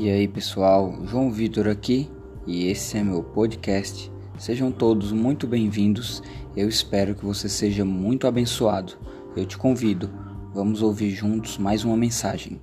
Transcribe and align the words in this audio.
E 0.00 0.08
aí 0.08 0.28
pessoal, 0.28 0.96
João 1.06 1.28
Vitor 1.28 1.66
aqui 1.66 2.08
e 2.46 2.68
esse 2.68 2.96
é 2.96 3.02
meu 3.02 3.20
podcast. 3.20 4.12
Sejam 4.38 4.70
todos 4.70 5.10
muito 5.10 5.44
bem-vindos. 5.44 6.22
Eu 6.56 6.68
espero 6.68 7.16
que 7.16 7.24
você 7.24 7.48
seja 7.48 7.84
muito 7.84 8.24
abençoado. 8.24 8.92
Eu 9.36 9.44
te 9.44 9.58
convido, 9.58 10.08
vamos 10.54 10.82
ouvir 10.82 11.10
juntos 11.10 11.58
mais 11.58 11.82
uma 11.82 11.96
mensagem. 11.96 12.60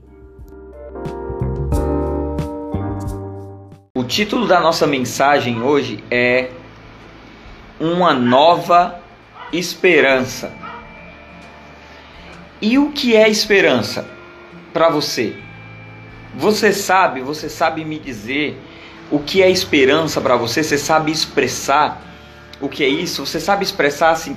O 3.93 4.05
título 4.05 4.47
da 4.47 4.61
nossa 4.61 4.87
mensagem 4.87 5.61
hoje 5.61 6.01
é 6.09 6.51
Uma 7.81 8.13
Nova 8.13 9.01
Esperança. 9.51 10.53
E 12.61 12.77
o 12.77 12.93
que 12.93 13.13
é 13.13 13.27
esperança 13.27 14.07
para 14.71 14.89
você? 14.89 15.44
Você 16.37 16.73
sabe, 16.73 17.21
você 17.21 17.49
sabe 17.49 17.85
me 17.85 17.97
dizer 17.97 18.61
o 19.09 19.19
que 19.19 19.41
é 19.41 19.49
esperança 19.49 20.19
para 20.19 20.35
você? 20.35 20.63
Você 20.63 20.77
sabe 20.77 21.11
expressar 21.11 22.01
o 22.59 22.67
que 22.67 22.83
é 22.83 22.87
isso? 22.87 23.25
Você 23.25 23.39
sabe 23.39 23.63
expressar 23.63 24.11
assim 24.11 24.35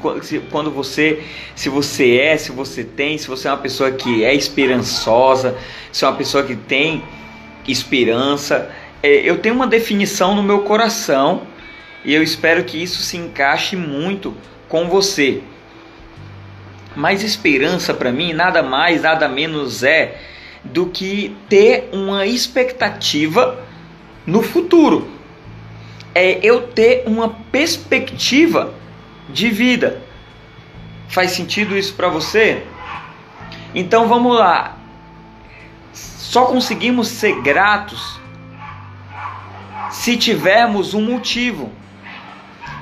quando 0.50 0.70
você, 0.70 1.22
se 1.54 1.68
você 1.68 2.18
é, 2.18 2.36
se 2.36 2.52
você 2.52 2.84
tem, 2.84 3.18
se 3.18 3.26
você 3.26 3.48
é 3.48 3.50
uma 3.50 3.58
pessoa 3.58 3.90
que 3.90 4.24
é 4.24 4.34
esperançosa, 4.34 5.56
se 5.90 6.04
é 6.04 6.08
uma 6.08 6.16
pessoa 6.16 6.44
que 6.44 6.54
tem 6.54 7.02
esperança. 7.66 8.70
É, 9.02 9.08
eu 9.08 9.38
tenho 9.38 9.54
uma 9.54 9.66
definição 9.66 10.34
no 10.34 10.42
meu 10.42 10.60
coração 10.62 11.42
e 12.04 12.14
eu 12.14 12.22
espero 12.22 12.62
que 12.64 12.80
isso 12.80 13.02
se 13.02 13.16
encaixe 13.16 13.74
muito 13.74 14.36
com 14.68 14.88
você. 14.88 15.42
Mas 16.94 17.22
esperança 17.22 17.92
para 17.92 18.12
mim 18.12 18.32
nada 18.32 18.62
mais, 18.62 19.02
nada 19.02 19.28
menos 19.28 19.82
é 19.82 20.16
do 20.64 20.86
que 20.86 21.36
ter 21.48 21.88
uma 21.92 22.26
expectativa 22.26 23.58
no 24.26 24.42
futuro. 24.42 25.08
É 26.14 26.38
eu 26.42 26.68
ter 26.68 27.04
uma 27.06 27.28
perspectiva 27.28 28.74
de 29.28 29.48
vida. 29.50 30.02
Faz 31.08 31.30
sentido 31.30 31.76
isso 31.76 31.94
para 31.94 32.08
você? 32.08 32.64
Então 33.74 34.08
vamos 34.08 34.36
lá. 34.36 34.76
Só 35.92 36.46
conseguimos 36.46 37.08
ser 37.08 37.40
gratos 37.40 38.18
se 39.90 40.16
tivermos 40.16 40.94
um 40.94 41.02
motivo. 41.02 41.72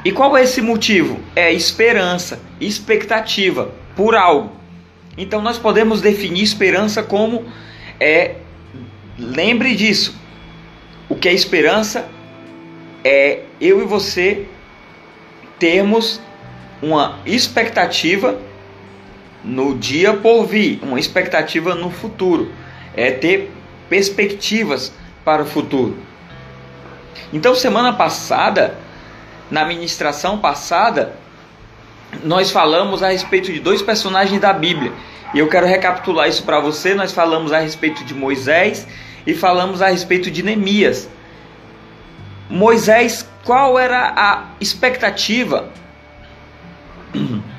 E 0.04 0.12
qual 0.12 0.36
é 0.36 0.42
esse 0.42 0.60
motivo? 0.60 1.20
É 1.34 1.52
esperança, 1.52 2.40
expectativa 2.60 3.72
por 3.94 4.14
algo. 4.14 4.52
Então 5.16 5.40
nós 5.40 5.58
podemos 5.58 6.00
definir 6.00 6.42
esperança 6.42 7.02
como 7.02 7.44
é 7.98 8.36
lembre 9.18 9.74
disso. 9.74 10.14
O 11.08 11.14
que 11.14 11.28
é 11.28 11.32
esperança 11.32 12.08
é 13.04 13.42
eu 13.60 13.80
e 13.80 13.84
você 13.84 14.46
termos 15.58 16.20
uma 16.82 17.18
expectativa 17.24 18.38
no 19.42 19.78
dia 19.78 20.12
por 20.12 20.44
vir, 20.44 20.80
uma 20.82 20.98
expectativa 20.98 21.74
no 21.74 21.90
futuro, 21.90 22.52
é 22.94 23.10
ter 23.10 23.52
perspectivas 23.88 24.92
para 25.24 25.42
o 25.42 25.46
futuro. 25.46 25.96
Então, 27.32 27.54
semana 27.54 27.92
passada, 27.92 28.76
na 29.50 29.64
ministração 29.64 30.38
passada, 30.38 31.16
nós 32.22 32.50
falamos 32.50 33.02
a 33.02 33.08
respeito 33.08 33.52
de 33.52 33.60
dois 33.60 33.82
personagens 33.82 34.40
da 34.40 34.52
Bíblia 34.52 34.92
e 35.34 35.38
eu 35.38 35.48
quero 35.48 35.66
recapitular 35.66 36.28
isso 36.28 36.42
para 36.44 36.60
você. 36.60 36.94
Nós 36.94 37.12
falamos 37.12 37.52
a 37.52 37.58
respeito 37.58 38.04
de 38.04 38.14
Moisés 38.14 38.86
e 39.26 39.34
falamos 39.34 39.82
a 39.82 39.88
respeito 39.88 40.30
de 40.30 40.42
Neemias. 40.42 41.08
Moisés, 42.48 43.28
qual 43.44 43.78
era 43.78 44.14
a 44.16 44.50
expectativa? 44.60 45.68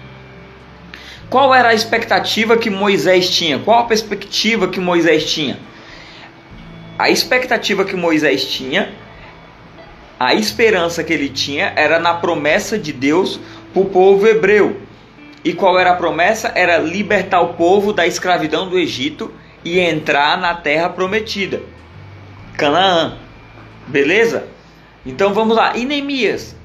Qual 1.29 1.53
era 1.53 1.69
a 1.69 1.73
expectativa 1.73 2.55
que 2.55 2.69
Moisés 2.69 3.29
tinha? 3.29 3.59
Qual 3.59 3.79
a 3.79 3.83
perspectiva 3.83 4.69
que 4.69 4.79
Moisés 4.79 5.29
tinha? 5.29 5.59
A 6.97 7.09
expectativa 7.09 7.83
que 7.83 7.97
Moisés 7.97 8.45
tinha, 8.45 8.93
a 10.17 10.33
esperança 10.33 11.03
que 11.03 11.11
ele 11.11 11.27
tinha 11.27 11.73
era 11.75 11.99
na 11.99 12.13
promessa 12.13 12.79
de 12.79 12.93
Deus 12.93 13.41
para 13.77 13.81
o 13.81 13.85
povo 13.85 14.27
hebreu. 14.27 14.77
E 15.43 15.53
qual 15.53 15.77
era 15.77 15.91
a 15.91 15.95
promessa? 15.95 16.51
Era 16.55 16.77
libertar 16.77 17.41
o 17.41 17.53
povo 17.53 17.93
da 17.93 18.07
escravidão 18.07 18.67
do 18.67 18.77
Egito 18.77 19.31
e 19.63 19.79
entrar 19.79 20.37
na 20.39 20.55
terra 20.55 20.89
prometida, 20.89 21.61
Canaã. 22.57 23.17
Beleza? 23.87 24.47
Então 25.05 25.33
vamos 25.33 25.55
lá. 25.55 25.77
E 25.77 25.85
Neemias? 25.85 26.55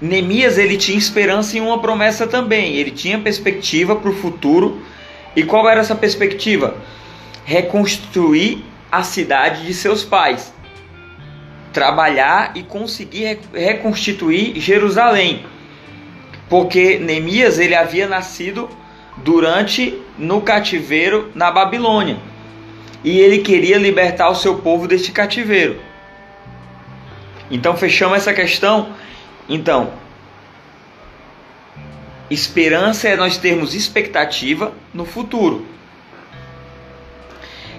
Neemias 0.00 0.58
ele 0.58 0.76
tinha 0.76 0.98
esperança 0.98 1.56
em 1.56 1.60
uma 1.60 1.80
promessa 1.80 2.26
também. 2.26 2.76
Ele 2.76 2.90
tinha 2.90 3.18
perspectiva 3.18 3.96
para 3.96 4.10
o 4.10 4.14
futuro. 4.14 4.82
E 5.34 5.42
qual 5.42 5.68
era 5.68 5.80
essa 5.80 5.94
perspectiva? 5.94 6.76
Reconstruir 7.44 8.64
a 8.92 9.02
cidade 9.02 9.64
de 9.64 9.74
seus 9.74 10.04
pais. 10.04 10.52
Trabalhar 11.72 12.52
e 12.54 12.62
conseguir 12.62 13.40
reconstituir 13.52 14.60
Jerusalém 14.60 15.44
porque 16.48 16.98
Neemias 16.98 17.58
ele 17.58 17.74
havia 17.74 18.08
nascido 18.08 18.68
durante 19.18 20.00
no 20.16 20.40
cativeiro 20.40 21.30
na 21.34 21.50
Babilônia 21.50 22.18
e 23.04 23.18
ele 23.20 23.38
queria 23.38 23.78
libertar 23.78 24.28
o 24.28 24.34
seu 24.34 24.58
povo 24.58 24.86
deste 24.88 25.12
cativeiro. 25.12 25.80
Então 27.50 27.76
fechamos 27.76 28.18
essa 28.18 28.34
questão. 28.34 28.92
Então, 29.48 29.92
esperança 32.30 33.08
é 33.08 33.16
nós 33.16 33.38
termos 33.38 33.74
expectativa 33.74 34.72
no 34.92 35.04
futuro. 35.04 35.64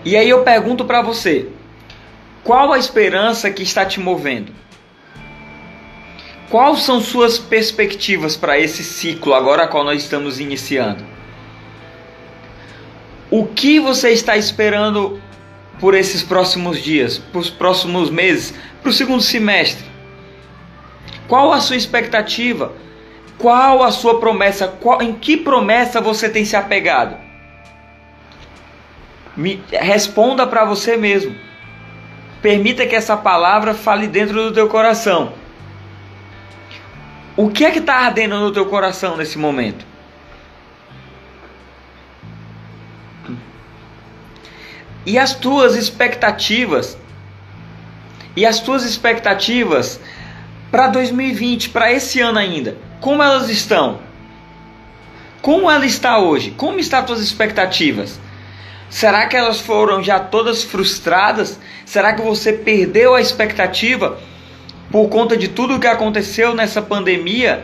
E 0.04 0.16
aí 0.16 0.30
eu 0.30 0.44
pergunto 0.44 0.86
para 0.86 1.02
você, 1.02 1.48
qual 2.44 2.72
a 2.72 2.80
esperança 2.80 3.52
que 3.52 3.62
está 3.62 3.86
te 3.86 4.00
movendo? 4.00 4.52
Quais 6.50 6.80
são 6.80 7.00
suas 7.00 7.38
perspectivas 7.38 8.36
para 8.36 8.58
esse 8.58 8.84
ciclo 8.84 9.36
agora 9.36 9.68
qual 9.68 9.84
nós 9.84 10.02
estamos 10.02 10.40
iniciando? 10.40 11.06
O 13.30 13.46
que 13.46 13.80
você 13.80 14.10
está 14.10 14.36
esperando 14.36 15.22
por 15.80 15.94
esses 15.94 16.24
próximos 16.24 16.82
dias, 16.82 17.20
para 17.20 17.40
os 17.40 17.52
próximos 17.52 18.10
meses, 18.10 18.56
para 18.82 18.90
o 18.90 18.94
segundo 18.94 19.22
semestre? 19.22 19.86
Qual 21.28 21.54
a 21.54 21.62
sua 21.62 21.76
expectativa? 21.76 22.74
Qual 23.38 23.84
a 23.84 23.92
sua 23.92 24.20
promessa? 24.20 24.68
Qual, 24.68 25.04
em 25.04 25.14
que 25.14 25.38
promessa 25.38 26.02
você 26.02 26.28
tem 26.28 26.44
se 26.44 26.56
apegado? 26.56 27.16
Me 29.38 29.62
responda 29.72 30.48
para 30.48 30.66
você 30.66 30.98
mesmo. 30.98 31.36
Permita 32.42 32.88
que 32.88 32.96
essa 32.96 33.16
palavra 33.16 33.76
fale 33.76 34.08
dentro 34.08 34.34
do 34.34 34.52
teu 34.52 34.68
coração. 34.68 35.32
O 37.42 37.50
que 37.50 37.64
é 37.64 37.72
que 37.72 37.80
está 37.80 37.96
ardendo 37.96 38.38
no 38.38 38.52
teu 38.52 38.66
coração 38.66 39.16
nesse 39.16 39.38
momento? 39.38 39.86
E 45.06 45.18
as 45.18 45.34
tuas 45.34 45.78
expectativas? 45.78 46.98
E 48.36 48.46
as 48.46 48.60
tuas 48.60 48.84
expectativas 48.84 50.02
para 50.70 50.88
2020, 50.88 51.70
para 51.70 51.94
esse 51.94 52.20
ano 52.20 52.40
ainda? 52.40 52.76
Como 53.00 53.24
elas 53.24 53.50
estão? 53.50 54.02
Como 55.42 55.72
ela 55.72 55.86
está 55.86 56.20
hoje? 56.20 56.52
Como 56.52 56.78
estão 56.78 57.00
as 57.00 57.06
tuas 57.06 57.22
expectativas? 57.22 58.20
Será 58.90 59.28
que 59.28 59.38
elas 59.38 59.62
foram 59.62 60.04
já 60.04 60.20
todas 60.20 60.62
frustradas? 60.62 61.58
Será 61.86 62.12
que 62.12 62.22
você 62.22 62.52
perdeu 62.52 63.16
a 63.16 63.22
expectativa? 63.22 64.20
Por 64.92 65.08
conta 65.10 65.38
de 65.38 65.48
tudo 65.48 65.76
o 65.76 65.80
que 65.80 65.88
aconteceu 65.88 66.56
nessa 66.56 66.82
pandemia, 66.82 67.64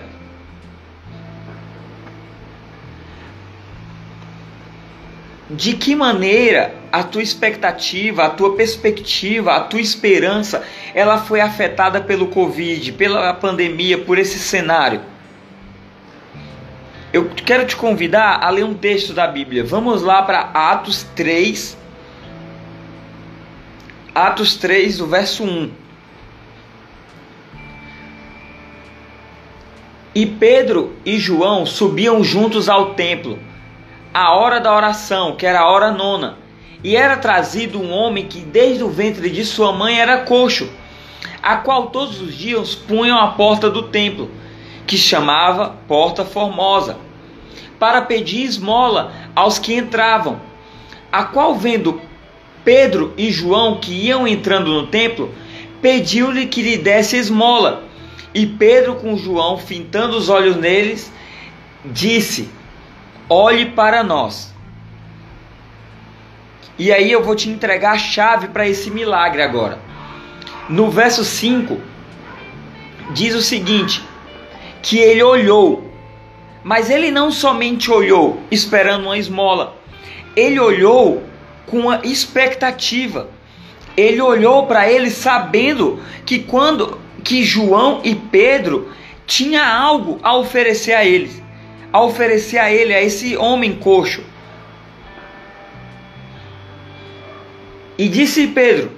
de 5.49 5.73
que 5.73 5.95
maneira 5.95 6.75
a 6.91 7.03
tua 7.03 7.21
expectativa, 7.21 8.25
a 8.25 8.29
tua 8.29 8.55
perspectiva, 8.55 9.55
a 9.55 9.61
tua 9.61 9.81
esperança, 9.81 10.63
ela 10.93 11.17
foi 11.17 11.41
afetada 11.41 12.01
pelo 12.01 12.27
Covid, 12.27 12.91
pela 12.93 13.33
pandemia, 13.33 13.97
por 13.97 14.17
esse 14.17 14.39
cenário? 14.39 15.01
Eu 17.13 17.29
quero 17.29 17.65
te 17.65 17.75
convidar 17.75 18.43
a 18.43 18.49
ler 18.49 18.65
um 18.65 18.73
texto 18.73 19.13
da 19.13 19.25
Bíblia. 19.25 19.63
Vamos 19.63 20.01
lá 20.01 20.21
para 20.21 20.39
Atos 20.53 21.03
3. 21.15 21.77
Atos 24.13 24.55
3, 24.55 24.97
do 24.97 25.07
verso 25.07 25.43
1. 25.43 25.84
E 30.15 30.25
Pedro 30.25 30.93
e 31.05 31.19
João 31.19 31.65
subiam 31.65 32.23
juntos 32.23 32.69
ao 32.69 32.93
templo, 32.93 33.37
à 34.13 34.33
hora 34.33 34.61
da 34.61 34.73
oração, 34.73 35.35
que 35.35 35.45
era 35.45 35.59
a 35.59 35.69
hora 35.69 35.91
nona, 35.91 36.37
e 36.81 36.95
era 36.95 37.17
trazido 37.17 37.81
um 37.81 37.91
homem 37.91 38.25
que 38.25 38.39
desde 38.39 38.81
o 38.81 38.89
ventre 38.89 39.29
de 39.29 39.43
sua 39.43 39.73
mãe 39.73 39.99
era 39.99 40.19
coxo, 40.19 40.71
a 41.43 41.57
qual 41.57 41.87
todos 41.87 42.21
os 42.21 42.33
dias 42.33 42.73
punham 42.73 43.19
à 43.19 43.27
porta 43.27 43.69
do 43.69 43.89
templo, 43.89 44.31
que 44.87 44.97
chamava 44.97 45.75
Porta 45.85 46.23
Formosa, 46.23 46.97
para 47.77 48.01
pedir 48.01 48.43
esmola 48.43 49.11
aos 49.35 49.59
que 49.59 49.75
entravam, 49.75 50.39
a 51.11 51.25
qual 51.25 51.55
vendo 51.55 51.99
Pedro 52.63 53.13
e 53.17 53.33
João 53.33 53.81
que 53.81 53.91
iam 53.91 54.25
entrando 54.25 54.71
no 54.71 54.87
templo, 54.87 55.29
pediu-lhe 55.81 56.45
que 56.45 56.61
lhe 56.61 56.77
desse 56.77 57.17
esmola. 57.17 57.83
E 58.33 58.45
Pedro, 58.45 58.95
com 58.95 59.17
João, 59.17 59.57
fintando 59.57 60.17
os 60.17 60.29
olhos 60.29 60.55
neles, 60.55 61.11
disse: 61.85 62.49
Olhe 63.29 63.67
para 63.67 64.03
nós. 64.03 64.53
E 66.77 66.91
aí 66.91 67.11
eu 67.11 67.23
vou 67.23 67.35
te 67.35 67.49
entregar 67.49 67.93
a 67.93 67.97
chave 67.97 68.49
para 68.49 68.67
esse 68.67 68.91
milagre 68.91 69.41
agora. 69.41 69.79
No 70.67 70.89
verso 70.89 71.23
5, 71.23 71.79
diz 73.13 73.33
o 73.33 73.41
seguinte: 73.41 74.03
que 74.81 74.99
ele 74.99 75.23
olhou, 75.23 75.89
mas 76.63 76.89
ele 76.89 77.11
não 77.11 77.31
somente 77.31 77.89
olhou 77.89 78.41
esperando 78.51 79.05
uma 79.05 79.17
esmola, 79.17 79.75
ele 80.35 80.59
olhou 80.59 81.23
com 81.65 81.79
uma 81.79 82.01
expectativa. 82.03 83.29
Ele 83.97 84.21
olhou 84.21 84.67
para 84.67 84.91
ele 84.91 85.09
sabendo 85.09 86.01
que 86.25 86.39
quando 86.39 86.99
que 87.25 87.43
João 87.43 88.01
e 88.03 88.13
Pedro 88.13 88.91
tinha 89.25 89.67
algo 89.67 90.19
a 90.21 90.37
oferecer 90.37 90.93
a 90.93 91.03
eles, 91.03 91.41
a 91.91 91.99
oferecer 92.01 92.59
a 92.59 92.71
ele, 92.71 92.93
a 92.93 93.01
esse 93.01 93.35
homem 93.35 93.73
coxo. 93.73 94.23
E 97.97 98.07
disse 98.07 98.47
Pedro: 98.47 98.91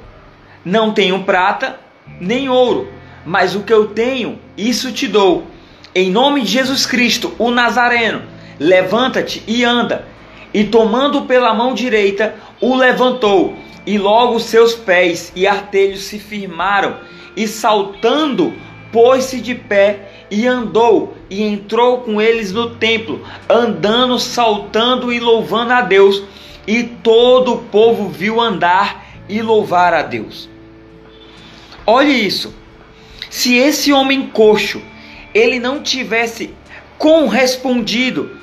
Não 0.63 0.93
tenho 0.93 1.23
prata 1.23 1.79
nem 2.19 2.49
ouro, 2.49 2.91
mas 3.25 3.55
o 3.55 3.63
que 3.63 3.71
eu 3.71 3.87
tenho, 3.87 4.37
isso 4.57 4.91
te 4.91 5.07
dou. 5.07 5.47
Em 5.95 6.11
nome 6.11 6.41
de 6.41 6.51
Jesus 6.51 6.85
Cristo, 6.85 7.33
o 7.39 7.49
Nazareno, 7.49 8.23
levanta-te 8.59 9.41
e 9.47 9.63
anda. 9.63 10.05
E 10.53 10.65
tomando 10.65 11.23
pela 11.23 11.53
mão 11.53 11.73
direita, 11.73 12.35
o 12.59 12.75
levantou, 12.75 13.55
e 13.85 13.97
logo 13.97 14.39
seus 14.39 14.73
pés 14.75 15.31
e 15.35 15.47
artelhos 15.47 16.03
se 16.03 16.19
firmaram, 16.19 16.97
e 17.37 17.47
saltando, 17.47 18.53
pôs-se 18.91 19.39
de 19.39 19.53
pé 19.53 20.25
e 20.29 20.47
andou, 20.47 21.15
e 21.29 21.43
entrou 21.43 21.99
com 21.99 22.19
eles 22.19 22.51
no 22.51 22.71
templo, 22.71 23.23
andando, 23.47 24.17
saltando 24.17 25.13
e 25.13 25.19
louvando 25.19 25.71
a 25.71 25.81
Deus. 25.81 26.23
E 26.65 26.83
todo 26.83 27.53
o 27.53 27.57
povo 27.59 28.09
viu 28.09 28.41
andar 28.41 29.05
e 29.29 29.41
louvar 29.41 29.93
a 29.93 30.01
Deus. 30.01 30.49
Olhe 31.85 32.11
isso. 32.11 32.53
Se 33.29 33.55
esse 33.55 33.93
homem 33.93 34.27
coxo, 34.27 34.81
ele 35.33 35.59
não 35.59 35.81
tivesse 35.81 36.53
correspondido 36.97 38.35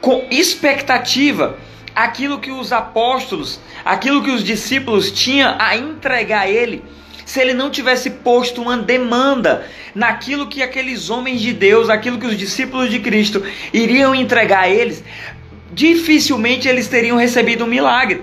com 0.00 0.24
expectativa 0.30 1.58
aquilo 1.94 2.38
que 2.38 2.50
os 2.50 2.72
apóstolos, 2.72 3.60
aquilo 3.84 4.22
que 4.22 4.30
os 4.30 4.44
discípulos 4.44 5.10
tinham 5.10 5.56
a 5.58 5.76
entregar 5.76 6.42
a 6.42 6.48
ele, 6.48 6.84
se 7.28 7.42
ele 7.42 7.52
não 7.52 7.68
tivesse 7.68 8.08
posto 8.08 8.62
uma 8.62 8.78
demanda 8.78 9.66
naquilo 9.94 10.46
que 10.46 10.62
aqueles 10.62 11.10
homens 11.10 11.42
de 11.42 11.52
Deus, 11.52 11.90
aquilo 11.90 12.18
que 12.18 12.24
os 12.24 12.38
discípulos 12.38 12.90
de 12.90 13.00
Cristo 13.00 13.44
iriam 13.70 14.14
entregar 14.14 14.60
a 14.60 14.68
eles, 14.70 15.04
dificilmente 15.70 16.66
eles 16.66 16.88
teriam 16.88 17.18
recebido 17.18 17.64
um 17.64 17.66
milagre. 17.66 18.22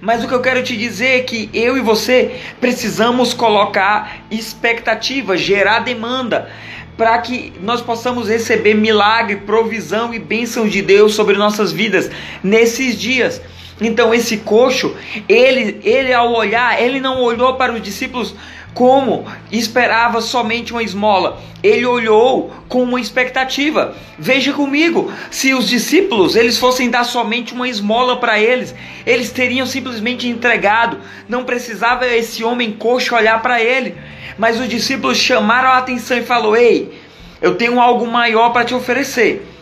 Mas 0.00 0.22
o 0.22 0.28
que 0.28 0.32
eu 0.32 0.40
quero 0.40 0.62
te 0.62 0.76
dizer 0.76 1.18
é 1.18 1.20
que 1.22 1.50
eu 1.52 1.76
e 1.76 1.80
você 1.80 2.40
precisamos 2.60 3.34
colocar 3.34 4.24
expectativa, 4.30 5.36
gerar 5.36 5.80
demanda 5.80 6.48
para 6.96 7.18
que 7.18 7.52
nós 7.60 7.80
possamos 7.80 8.28
receber 8.28 8.74
milagre, 8.74 9.38
provisão 9.38 10.14
e 10.14 10.20
bênção 10.20 10.68
de 10.68 10.80
Deus 10.82 11.14
sobre 11.14 11.36
nossas 11.36 11.72
vidas 11.72 12.08
nesses 12.44 12.96
dias. 12.96 13.42
Então 13.80 14.14
esse 14.14 14.38
coxo, 14.38 14.94
ele, 15.28 15.80
ele 15.82 16.12
ao 16.12 16.32
olhar, 16.32 16.80
ele 16.80 17.00
não 17.00 17.20
olhou 17.20 17.54
para 17.54 17.72
os 17.72 17.82
discípulos 17.82 18.34
como 18.74 19.24
esperava 19.52 20.20
somente 20.20 20.72
uma 20.72 20.82
esmola. 20.82 21.40
Ele 21.62 21.86
olhou 21.86 22.52
com 22.68 22.82
uma 22.82 23.00
expectativa. 23.00 23.96
Veja 24.18 24.52
comigo, 24.52 25.10
se 25.30 25.54
os 25.54 25.68
discípulos 25.68 26.36
eles 26.36 26.58
fossem 26.58 26.90
dar 26.90 27.04
somente 27.04 27.54
uma 27.54 27.68
esmola 27.68 28.18
para 28.18 28.38
eles, 28.38 28.74
eles 29.06 29.30
teriam 29.30 29.64
simplesmente 29.64 30.28
entregado. 30.28 30.98
Não 31.28 31.44
precisava 31.44 32.06
esse 32.06 32.44
homem 32.44 32.72
coxo 32.72 33.14
olhar 33.14 33.40
para 33.40 33.62
ele. 33.62 33.94
Mas 34.36 34.60
os 34.60 34.68
discípulos 34.68 35.16
chamaram 35.16 35.70
a 35.70 35.78
atenção 35.78 36.18
e 36.18 36.22
falou: 36.22 36.56
"Ei, 36.56 36.92
eu 37.40 37.54
tenho 37.54 37.80
algo 37.80 38.06
maior 38.06 38.50
para 38.50 38.64
te 38.64 38.74
oferecer." 38.74 39.53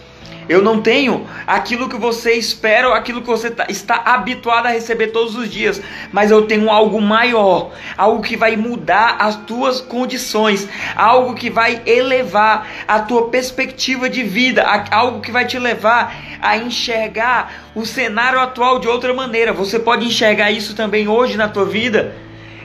Eu 0.48 0.60
não 0.60 0.82
tenho 0.82 1.26
aquilo 1.46 1.88
que 1.88 1.96
você 1.96 2.32
espera 2.32 2.88
ou 2.88 2.94
aquilo 2.94 3.20
que 3.20 3.26
você 3.26 3.50
tá, 3.50 3.66
está 3.68 4.02
habituado 4.04 4.66
a 4.66 4.70
receber 4.70 5.08
todos 5.08 5.36
os 5.36 5.48
dias, 5.48 5.80
mas 6.12 6.30
eu 6.30 6.42
tenho 6.46 6.68
algo 6.70 7.00
maior, 7.00 7.70
algo 7.96 8.22
que 8.22 8.36
vai 8.36 8.56
mudar 8.56 9.16
as 9.20 9.36
tuas 9.36 9.80
condições, 9.80 10.68
algo 10.96 11.34
que 11.34 11.48
vai 11.48 11.82
elevar 11.86 12.66
a 12.88 13.00
tua 13.00 13.28
perspectiva 13.28 14.08
de 14.08 14.22
vida, 14.22 14.64
algo 14.90 15.20
que 15.20 15.30
vai 15.30 15.46
te 15.46 15.58
levar 15.58 16.14
a 16.40 16.56
enxergar 16.56 17.70
o 17.74 17.86
cenário 17.86 18.40
atual 18.40 18.78
de 18.78 18.88
outra 18.88 19.14
maneira. 19.14 19.52
Você 19.52 19.78
pode 19.78 20.06
enxergar 20.06 20.50
isso 20.50 20.74
também 20.74 21.06
hoje 21.08 21.36
na 21.36 21.48
tua 21.48 21.64
vida? 21.64 22.14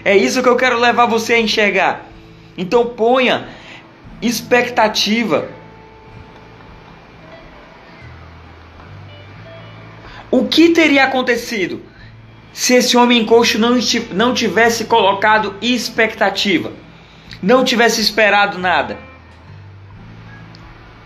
É 0.04 0.18
isso 0.18 0.42
que 0.42 0.50
eu 0.50 0.56
quero 0.56 0.80
levar 0.80 1.06
você 1.06 1.36
a 1.36 1.40
enxergar. 1.40 2.06
Então 2.58 2.88
ponha 2.88 3.48
expectativa 4.22 5.57
que 10.48 10.70
teria 10.70 11.06
acontecido 11.06 11.82
se 12.54 12.74
esse 12.74 12.98
homem 12.98 13.26
coxo 13.26 13.60
não, 13.60 13.78
não 14.12 14.34
tivesse 14.34 14.86
colocado 14.86 15.56
expectativa? 15.62 16.72
Não 17.42 17.64
tivesse 17.64 18.02
esperado 18.02 18.58
nada? 18.58 18.98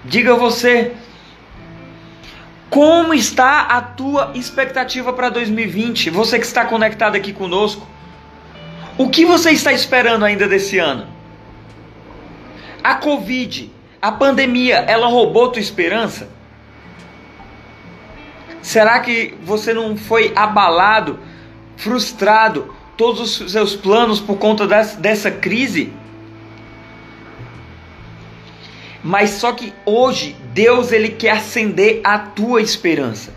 Diga 0.03 0.35
você, 0.35 0.93
como 2.69 3.13
está 3.13 3.63
a 3.63 3.81
tua 3.81 4.31
expectativa 4.33 5.11
para 5.11 5.29
2020? 5.29 6.09
Você 6.09 6.39
que 6.39 6.45
está 6.45 6.65
conectado 6.65 7.15
aqui 7.15 7.33
conosco. 7.33 7.85
O 8.97 9.09
que 9.09 9.25
você 9.25 9.51
está 9.51 9.73
esperando 9.73 10.23
ainda 10.23 10.47
desse 10.47 10.79
ano? 10.79 11.05
A 12.81 12.95
Covid, 12.95 13.69
a 14.01 14.11
pandemia, 14.11 14.77
ela 14.87 15.07
roubou 15.07 15.49
tua 15.51 15.61
esperança? 15.61 16.29
Será 18.61 18.99
que 18.99 19.33
você 19.43 19.73
não 19.73 19.97
foi 19.97 20.31
abalado, 20.35 21.19
frustrado, 21.77 22.73
todos 22.95 23.41
os 23.41 23.51
seus 23.51 23.75
planos 23.75 24.19
por 24.19 24.37
conta 24.37 24.67
dessa 24.67 25.31
crise? 25.31 25.91
Mas 29.03 29.31
só 29.31 29.51
que 29.51 29.73
hoje 29.83 30.35
Deus 30.53 30.91
ele 30.91 31.09
quer 31.09 31.31
acender 31.31 32.01
a 32.03 32.19
tua 32.19 32.61
esperança. 32.61 33.33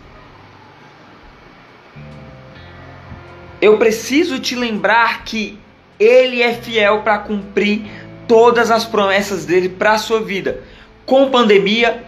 Eu 3.61 3.79
preciso 3.79 4.39
te 4.39 4.55
lembrar 4.55 5.25
que 5.25 5.59
ele 5.99 6.43
é 6.43 6.53
fiel 6.53 7.01
para 7.01 7.17
cumprir 7.19 7.83
todas 8.29 8.71
as 8.71 8.85
promessas 8.85 9.47
dele 9.47 9.71
para 9.71 9.93
a 9.93 9.99
sua 9.99 10.21
vida, 10.21 10.63
com 11.07 11.31
pandemia, 11.31 12.05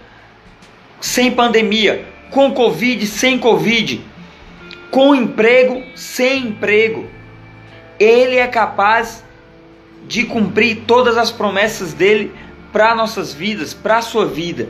sem 1.01 1.31
pandemia, 1.31 2.05
com 2.31 2.53
Covid, 2.53 3.07
sem 3.07 3.39
Covid, 3.39 4.01
com 4.91 5.15
emprego, 5.15 5.83
sem 5.95 6.49
emprego. 6.49 7.07
Ele 7.99 8.37
é 8.37 8.47
capaz 8.47 9.25
de 10.07 10.25
cumprir 10.25 10.85
todas 10.87 11.17
as 11.17 11.31
promessas 11.31 11.93
dele 11.93 12.33
para 12.73 12.95
nossas 12.95 13.33
vidas, 13.33 13.73
para 13.73 13.99
a 13.99 14.03
sua 14.03 14.27
vida. 14.27 14.69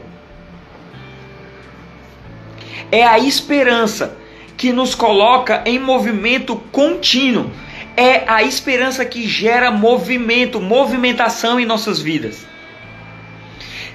É 2.91 3.05
a 3.05 3.19
esperança 3.19 4.17
que 4.57 4.73
nos 4.73 4.95
coloca 4.95 5.63
em 5.67 5.79
movimento 5.79 6.57
contínuo. 6.73 7.51
É 7.97 8.25
a 8.27 8.43
esperança 8.43 9.05
que 9.05 9.27
gera 9.27 9.71
movimento, 9.71 10.61
movimentação 10.61 11.59
em 11.59 11.67
nossas 11.67 12.01
vidas. 12.01 12.47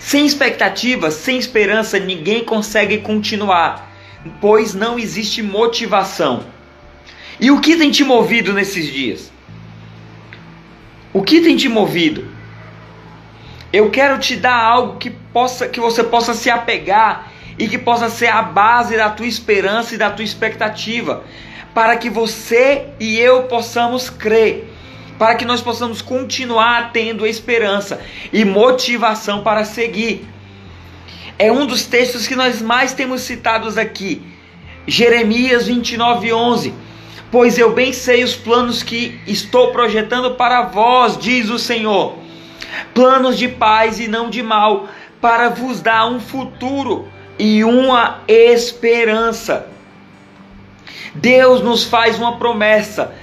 Sem 0.01 0.25
expectativa, 0.25 1.11
sem 1.11 1.37
esperança, 1.37 1.99
ninguém 1.99 2.43
consegue 2.43 2.97
continuar, 2.97 3.87
pois 4.41 4.73
não 4.73 4.97
existe 4.97 5.43
motivação. 5.43 6.43
E 7.39 7.51
o 7.51 7.61
que 7.61 7.77
tem 7.77 7.91
te 7.91 8.03
movido 8.03 8.51
nesses 8.51 8.91
dias? 8.91 9.31
O 11.13 11.21
que 11.21 11.39
tem 11.39 11.55
te 11.55 11.69
movido? 11.69 12.25
Eu 13.71 13.91
quero 13.91 14.17
te 14.17 14.35
dar 14.35 14.59
algo 14.59 14.97
que 14.97 15.11
possa 15.11 15.69
que 15.69 15.79
você 15.79 16.03
possa 16.03 16.33
se 16.33 16.49
apegar 16.49 17.31
e 17.59 17.69
que 17.69 17.77
possa 17.77 18.09
ser 18.09 18.27
a 18.27 18.41
base 18.41 18.97
da 18.97 19.11
tua 19.11 19.27
esperança 19.27 19.93
e 19.93 19.99
da 19.99 20.09
tua 20.09 20.25
expectativa, 20.25 21.23
para 21.75 21.95
que 21.95 22.09
você 22.09 22.87
e 22.99 23.19
eu 23.19 23.43
possamos 23.43 24.09
crer, 24.09 24.70
para 25.21 25.35
que 25.35 25.45
nós 25.45 25.61
possamos 25.61 26.01
continuar 26.01 26.91
tendo 26.91 27.27
esperança 27.27 28.01
e 28.33 28.43
motivação 28.43 29.43
para 29.43 29.63
seguir. 29.63 30.27
É 31.37 31.51
um 31.51 31.67
dos 31.67 31.85
textos 31.85 32.25
que 32.25 32.35
nós 32.35 32.59
mais 32.59 32.95
temos 32.95 33.21
citados 33.21 33.77
aqui, 33.77 34.19
Jeremias 34.87 35.67
29:11. 35.67 36.73
Pois 37.29 37.59
eu 37.59 37.71
bem 37.71 37.93
sei 37.93 38.23
os 38.23 38.35
planos 38.35 38.81
que 38.81 39.21
estou 39.27 39.71
projetando 39.71 40.31
para 40.31 40.63
vós, 40.63 41.15
diz 41.19 41.51
o 41.51 41.59
Senhor. 41.59 42.17
Planos 42.91 43.37
de 43.37 43.47
paz 43.47 43.99
e 43.99 44.07
não 44.07 44.27
de 44.27 44.41
mal, 44.41 44.87
para 45.21 45.49
vos 45.49 45.81
dar 45.81 46.07
um 46.07 46.19
futuro 46.19 47.07
e 47.37 47.63
uma 47.63 48.21
esperança. 48.27 49.67
Deus 51.13 51.61
nos 51.61 51.83
faz 51.83 52.17
uma 52.17 52.39
promessa. 52.39 53.13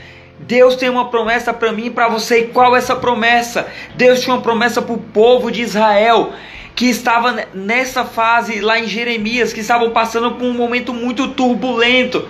Deus 0.41 0.77
tem 0.77 0.89
uma 0.89 1.09
promessa 1.11 1.53
para 1.53 1.73
mim 1.73 1.87
e 1.87 1.91
para 1.91 2.09
você. 2.09 2.41
E 2.41 2.47
qual 2.49 2.75
é 2.75 2.79
essa 2.79 2.97
promessa? 2.97 3.67
Deus 3.97 4.21
tinha 4.21 4.35
uma 4.35 4.43
promessa 4.43 4.81
para 4.81 4.95
o 4.95 4.99
povo 4.99 5.51
de 5.51 5.63
Israel 5.63 6.33
que 6.75 6.87
estava 6.87 7.49
nessa 7.53 8.05
fase 8.05 8.61
lá 8.61 8.79
em 8.79 8.87
Jeremias, 8.87 9.53
que 9.53 9.61
estavam 9.61 9.91
passando 9.91 10.33
por 10.37 10.45
um 10.45 10.53
momento 10.53 10.95
muito 10.95 11.29
turbulento. 11.29 12.29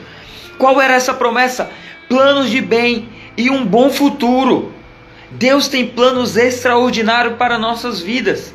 Qual 0.57 0.81
era 0.81 0.95
essa 0.95 1.13
promessa? 1.13 1.71
Planos 2.09 2.49
de 2.49 2.63
bem 2.63 3.11
e 3.37 3.51
um 3.51 3.65
bom 3.65 3.91
futuro. 3.91 4.73
Deus 5.31 5.69
tem 5.69 5.87
planos 5.87 6.39
extraordinários 6.39 7.37
para 7.37 7.59
nossas 7.59 8.01
vidas. 8.01 8.55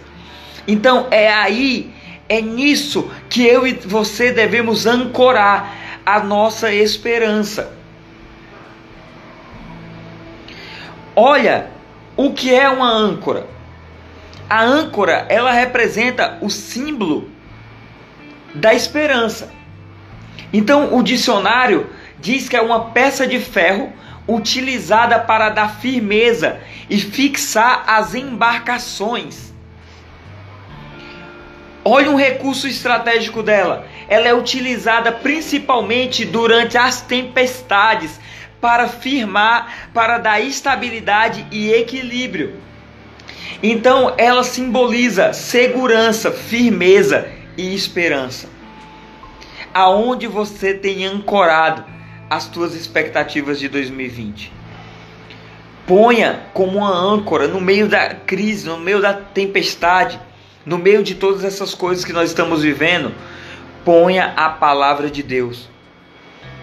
Então 0.68 1.08
é 1.12 1.32
aí, 1.32 1.92
é 2.28 2.42
nisso 2.42 3.12
que 3.30 3.46
eu 3.46 3.68
e 3.68 3.74
você 3.74 4.32
devemos 4.32 4.88
ancorar 4.88 5.76
a 6.04 6.20
nossa 6.22 6.74
esperança. 6.74 7.83
Olha 11.16 11.68
o 12.16 12.34
que 12.34 12.54
é 12.54 12.68
uma 12.70 12.90
âncora. 12.90 13.48
A 14.50 14.62
âncora, 14.62 15.26
ela 15.30 15.52
representa 15.52 16.38
o 16.42 16.50
símbolo 16.50 17.30
da 18.54 18.74
esperança. 18.74 19.52
Então, 20.52 20.96
o 20.96 21.02
dicionário 21.02 21.90
diz 22.20 22.48
que 22.48 22.56
é 22.56 22.62
uma 22.62 22.92
peça 22.92 23.26
de 23.26 23.40
ferro 23.40 23.92
utilizada 24.28 25.20
para 25.20 25.50
dar 25.50 25.80
firmeza 25.80 26.60
e 26.90 27.00
fixar 27.00 27.84
as 27.88 28.16
embarcações. 28.16 29.54
Olha 31.84 32.10
um 32.10 32.16
recurso 32.16 32.68
estratégico 32.68 33.44
dela. 33.44 33.86
Ela 34.08 34.28
é 34.28 34.34
utilizada 34.34 35.12
principalmente 35.12 36.26
durante 36.26 36.78
as 36.78 37.02
tempestades 37.02 38.20
para 38.60 38.88
firmar, 38.88 39.90
para 39.94 40.18
dar 40.18 40.40
estabilidade 40.40 41.46
e 41.52 41.72
equilíbrio. 41.72 42.56
Então, 43.62 44.14
ela 44.18 44.44
simboliza 44.44 45.34
segurança, 45.34 46.32
firmeza 46.32 47.28
e 47.58 47.74
esperança. 47.74 48.48
Aonde 49.74 50.28
você 50.28 50.74
tem 50.74 51.06
ancorado 51.06 51.84
as 52.30 52.44
suas 52.44 52.76
expectativas 52.76 53.60
de 53.60 53.68
2020? 53.68 54.52
Ponha 55.86 56.44
como 56.54 56.78
uma 56.80 56.96
âncora 56.96 57.48
no 57.48 57.60
meio 57.60 57.88
da 57.88 58.14
crise, 58.14 58.68
no 58.68 58.80
meio 58.80 59.02
da 59.02 59.14
tempestade 59.14 60.20
no 60.66 60.78
meio 60.78 61.04
de 61.04 61.16
todas 61.16 61.44
essas 61.44 61.74
coisas 61.74 62.06
que 62.06 62.14
nós 62.14 62.30
estamos 62.30 62.64
vivendo, 62.64 63.12
ponha 63.84 64.34
a 64.36 64.50
palavra 64.50 65.10
de 65.10 65.24
Deus. 65.24 65.70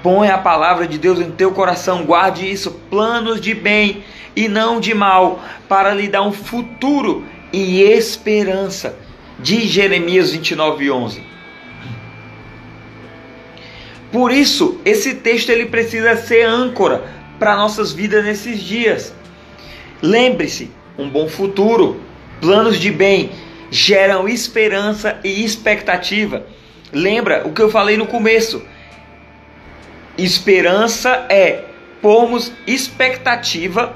Ponha 0.02 0.34
a 0.34 0.38
palavra 0.38 0.86
de 0.86 0.98
Deus 0.98 1.20
em 1.20 1.30
teu 1.30 1.52
coração, 1.52 2.04
guarde 2.04 2.50
isso, 2.50 2.70
planos 2.88 3.40
de 3.40 3.54
bem 3.54 4.02
e 4.34 4.48
não 4.48 4.80
de 4.80 4.94
mal, 4.94 5.42
para 5.68 5.92
lhe 5.92 6.08
dar 6.08 6.22
um 6.22 6.32
futuro 6.32 7.24
e 7.52 7.82
esperança. 7.82 8.96
De 9.38 9.66
Jeremias 9.66 10.32
29:11. 10.32 11.22
Por 14.12 14.32
isso, 14.32 14.80
esse 14.84 15.14
texto 15.14 15.50
ele 15.50 15.66
precisa 15.66 16.16
ser 16.16 16.42
âncora 16.42 17.04
para 17.38 17.56
nossas 17.56 17.92
vidas 17.92 18.24
nesses 18.24 18.60
dias. 18.60 19.14
Lembre-se, 20.02 20.70
um 20.98 21.08
bom 21.08 21.28
futuro, 21.28 22.00
planos 22.40 22.78
de 22.78 22.90
bem 22.90 23.30
geram 23.70 24.28
esperança 24.28 25.18
e 25.22 25.44
expectativa. 25.44 26.44
Lembra 26.92 27.46
o 27.46 27.52
que 27.52 27.62
eu 27.62 27.70
falei 27.70 27.96
no 27.96 28.06
começo? 28.06 28.62
Esperança 30.18 31.26
é 31.28 31.64
pormos 32.02 32.52
expectativa 32.66 33.94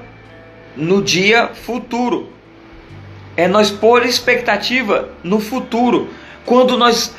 no 0.77 1.03
dia 1.03 1.49
futuro. 1.49 2.33
É 3.37 3.49
nós 3.49 3.71
pôr 3.71 4.07
expectativa 4.07 5.09
no 5.23 5.41
futuro. 5.41 6.09
Quando 6.47 6.79
nós 6.79 7.15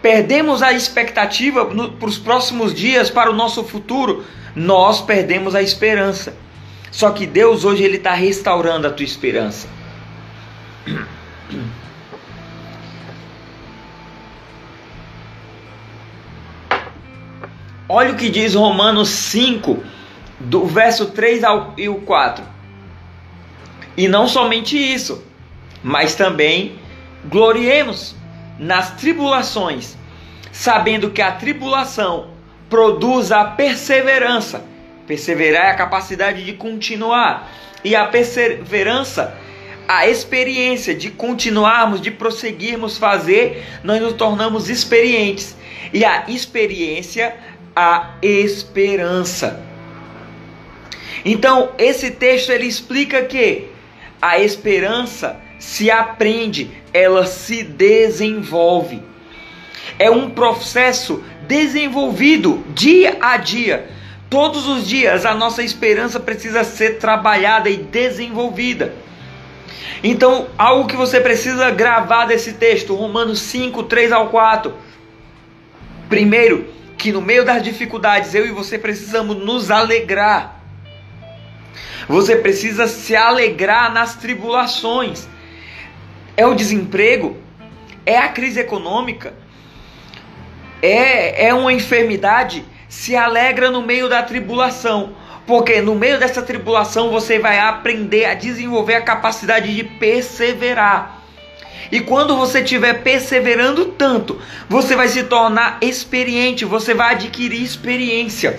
perdemos 0.00 0.62
a 0.62 0.72
expectativa 0.72 1.66
para 1.66 2.08
os 2.08 2.18
próximos 2.18 2.72
dias, 2.72 3.10
para 3.10 3.30
o 3.30 3.34
nosso 3.34 3.64
futuro, 3.64 4.24
nós 4.54 5.00
perdemos 5.00 5.54
a 5.54 5.62
esperança. 5.62 6.34
Só 6.90 7.10
que 7.10 7.26
Deus 7.26 7.64
hoje 7.64 7.82
ele 7.82 7.96
está 7.96 8.14
restaurando 8.14 8.86
a 8.86 8.90
tua 8.90 9.04
esperança. 9.04 9.68
Olha 17.92 18.12
o 18.12 18.16
que 18.16 18.30
diz 18.30 18.54
Romanos 18.54 19.08
5, 19.08 19.82
do 20.38 20.64
verso 20.64 21.06
3 21.06 21.42
ao 21.42 21.74
e 21.76 21.88
o 21.88 21.96
4. 21.96 22.44
E 23.96 24.06
não 24.06 24.28
somente 24.28 24.78
isso, 24.78 25.24
mas 25.82 26.14
também 26.14 26.78
gloriemos 27.24 28.14
nas 28.60 28.92
tribulações, 28.92 29.98
sabendo 30.52 31.10
que 31.10 31.20
a 31.20 31.32
tribulação 31.32 32.28
produz 32.68 33.32
a 33.32 33.44
perseverança. 33.44 34.64
Perseverar 35.04 35.66
é 35.66 35.70
a 35.72 35.74
capacidade 35.74 36.44
de 36.44 36.52
continuar, 36.52 37.50
e 37.82 37.96
a 37.96 38.04
perseverança, 38.04 39.36
a 39.88 40.06
experiência 40.06 40.94
de 40.94 41.10
continuarmos, 41.10 42.00
de 42.00 42.12
prosseguirmos 42.12 42.96
fazer, 42.96 43.66
nós 43.82 44.00
nos 44.00 44.12
tornamos 44.12 44.70
experientes. 44.70 45.58
E 45.92 46.04
a 46.04 46.26
experiência 46.28 47.34
a 47.74 48.14
esperança. 48.22 49.62
Então, 51.24 51.70
esse 51.78 52.10
texto 52.10 52.50
ele 52.50 52.66
explica 52.66 53.22
que 53.24 53.68
a 54.20 54.38
esperança 54.38 55.40
se 55.58 55.90
aprende, 55.90 56.70
ela 56.92 57.26
se 57.26 57.62
desenvolve. 57.62 59.02
É 59.98 60.10
um 60.10 60.30
processo 60.30 61.22
desenvolvido 61.46 62.64
dia 62.74 63.18
a 63.20 63.36
dia. 63.36 63.88
Todos 64.30 64.66
os 64.68 64.86
dias 64.86 65.26
a 65.26 65.34
nossa 65.34 65.62
esperança 65.62 66.20
precisa 66.20 66.64
ser 66.64 66.98
trabalhada 66.98 67.68
e 67.68 67.76
desenvolvida. 67.76 68.94
Então, 70.02 70.48
algo 70.56 70.88
que 70.88 70.96
você 70.96 71.20
precisa 71.20 71.70
gravar 71.70 72.24
desse 72.24 72.54
texto, 72.54 72.94
Romanos 72.94 73.40
5, 73.40 73.82
3 73.82 74.12
ao 74.12 74.28
4. 74.28 74.72
Primeiro, 76.08 76.66
que 77.00 77.10
no 77.10 77.22
meio 77.22 77.46
das 77.46 77.62
dificuldades 77.62 78.34
eu 78.34 78.46
e 78.46 78.50
você 78.50 78.78
precisamos 78.78 79.34
nos 79.34 79.70
alegrar. 79.70 80.60
Você 82.06 82.36
precisa 82.36 82.86
se 82.86 83.16
alegrar 83.16 83.90
nas 83.90 84.16
tribulações. 84.16 85.26
É 86.36 86.46
o 86.46 86.54
desemprego, 86.54 87.38
é 88.04 88.18
a 88.18 88.28
crise 88.28 88.60
econômica, 88.60 89.32
é, 90.82 91.46
é 91.46 91.54
uma 91.54 91.72
enfermidade. 91.72 92.64
Se 92.86 93.16
alegra 93.16 93.70
no 93.70 93.80
meio 93.80 94.06
da 94.08 94.22
tribulação, 94.22 95.14
porque 95.46 95.80
no 95.80 95.94
meio 95.94 96.18
dessa 96.18 96.42
tribulação 96.42 97.10
você 97.10 97.38
vai 97.38 97.58
aprender 97.58 98.26
a 98.26 98.34
desenvolver 98.34 98.96
a 98.96 99.02
capacidade 99.02 99.74
de 99.74 99.84
perseverar. 99.84 101.19
E 101.90 102.00
quando 102.00 102.36
você 102.36 102.60
estiver 102.60 103.02
perseverando 103.02 103.86
tanto, 103.86 104.40
você 104.68 104.94
vai 104.94 105.08
se 105.08 105.24
tornar 105.24 105.78
experiente, 105.80 106.64
você 106.64 106.94
vai 106.94 107.14
adquirir 107.14 107.62
experiência. 107.62 108.58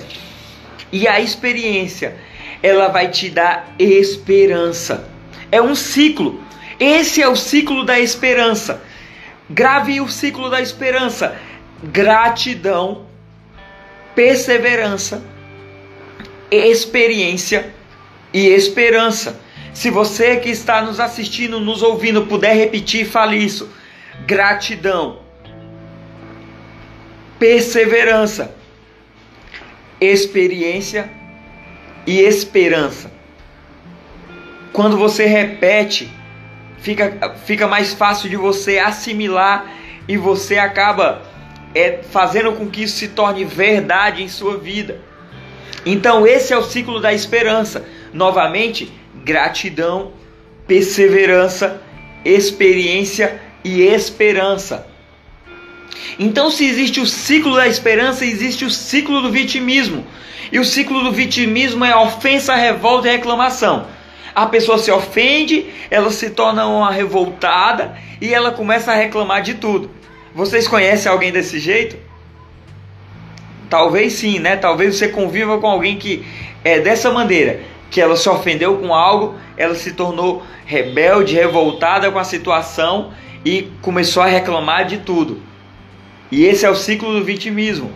E 0.91 1.07
a 1.07 1.19
experiência, 1.19 2.17
ela 2.61 2.89
vai 2.89 3.09
te 3.09 3.29
dar 3.29 3.73
esperança. 3.79 5.09
É 5.51 5.61
um 5.61 5.75
ciclo. 5.75 6.43
Esse 6.79 7.21
é 7.21 7.27
o 7.27 7.35
ciclo 7.35 7.85
da 7.85 7.99
esperança. 7.99 8.81
Grave 9.49 10.01
o 10.01 10.07
ciclo 10.07 10.49
da 10.49 10.61
esperança: 10.61 11.35
gratidão, 11.83 13.05
perseverança, 14.15 15.23
experiência 16.49 17.73
e 18.33 18.47
esperança. 18.47 19.39
Se 19.73 19.89
você 19.89 20.37
que 20.37 20.49
está 20.49 20.81
nos 20.81 20.99
assistindo, 20.99 21.59
nos 21.59 21.81
ouvindo, 21.81 22.25
puder 22.25 22.53
repetir, 22.55 23.05
fale 23.05 23.37
isso. 23.37 23.69
Gratidão, 24.25 25.19
perseverança, 27.39 28.53
experiência 29.99 31.09
e 32.05 32.19
esperança. 32.19 33.11
Quando 34.73 34.97
você 34.97 35.25
repete, 35.25 36.11
fica, 36.79 37.35
fica 37.45 37.67
mais 37.67 37.93
fácil 37.93 38.29
de 38.29 38.35
você 38.35 38.79
assimilar 38.79 39.71
e 40.07 40.17
você 40.17 40.57
acaba 40.57 41.21
é, 41.73 42.01
fazendo 42.09 42.53
com 42.53 42.69
que 42.69 42.83
isso 42.83 42.97
se 42.97 43.09
torne 43.09 43.45
verdade 43.45 44.21
em 44.23 44.27
sua 44.27 44.57
vida. 44.57 44.99
Então, 45.85 46.27
esse 46.27 46.53
é 46.53 46.57
o 46.57 46.63
ciclo 46.63 46.99
da 46.99 47.13
esperança. 47.13 47.85
Novamente, 48.13 48.91
gratidão, 49.23 50.11
perseverança, 50.67 51.81
experiência 52.23 53.41
e 53.63 53.81
esperança. 53.81 54.87
Então, 56.17 56.49
se 56.49 56.65
existe 56.65 56.99
o 56.99 57.05
ciclo 57.05 57.55
da 57.55 57.67
esperança, 57.67 58.25
existe 58.25 58.65
o 58.65 58.69
ciclo 58.69 59.21
do 59.21 59.31
vitimismo. 59.31 60.05
E 60.51 60.59
o 60.59 60.65
ciclo 60.65 61.03
do 61.03 61.11
vitimismo 61.11 61.85
é 61.85 61.95
ofensa, 61.95 62.55
revolta 62.55 63.07
e 63.07 63.11
reclamação. 63.11 63.87
A 64.33 64.45
pessoa 64.45 64.77
se 64.77 64.91
ofende, 64.91 65.65
ela 65.89 66.11
se 66.11 66.29
torna 66.29 66.65
uma 66.65 66.91
revoltada 66.91 67.97
e 68.19 68.33
ela 68.33 68.51
começa 68.51 68.91
a 68.91 68.95
reclamar 68.95 69.41
de 69.41 69.55
tudo. 69.55 69.89
Vocês 70.33 70.67
conhecem 70.67 71.11
alguém 71.11 71.31
desse 71.31 71.59
jeito? 71.59 71.97
Talvez 73.69 74.13
sim, 74.13 74.39
né? 74.39 74.55
Talvez 74.55 74.95
você 74.95 75.07
conviva 75.07 75.57
com 75.57 75.67
alguém 75.67 75.97
que 75.97 76.25
é 76.63 76.79
dessa 76.79 77.11
maneira, 77.11 77.61
que 77.91 78.00
ela 78.00 78.15
se 78.15 78.29
ofendeu 78.29 78.77
com 78.77 78.95
algo, 78.95 79.36
ela 79.57 79.75
se 79.75 79.91
tornou 79.91 80.41
rebelde, 80.65 81.36
revoltada 81.36 82.10
com 82.10 82.17
a 82.17 82.24
situação 82.24 83.12
e 83.43 83.69
começou 83.81 84.24
a 84.24 84.27
reclamar 84.27 84.86
de 84.86 85.00
tudo. 85.00 85.41
E 86.31 86.45
esse 86.45 86.65
é 86.65 86.69
o 86.69 86.75
ciclo 86.75 87.13
do 87.13 87.24
vitimismo. 87.24 87.91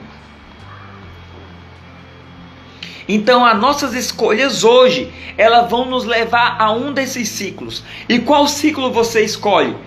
Então, 3.07 3.45
as 3.45 3.57
nossas 3.57 3.93
escolhas 3.93 4.65
hoje, 4.65 5.13
elas 5.37 5.69
vão 5.69 5.85
nos 5.85 6.03
levar 6.03 6.57
a 6.59 6.71
um 6.73 6.91
desses 6.91 7.29
ciclos. 7.29 7.81
E 8.09 8.19
qual 8.19 8.47
ciclo 8.47 8.91
você 8.91 9.23
escolhe? 9.23 9.77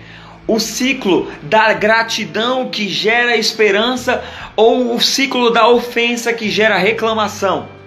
O 0.47 0.59
ciclo 0.59 1.31
da 1.43 1.73
gratidão 1.73 2.69
que 2.69 2.87
gera 2.87 3.37
esperança 3.37 4.23
ou 4.55 4.95
o 4.95 4.99
ciclo 4.99 5.51
da 5.51 5.67
ofensa 5.67 6.33
que 6.33 6.49
gera 6.49 6.77
reclamação? 6.77 7.78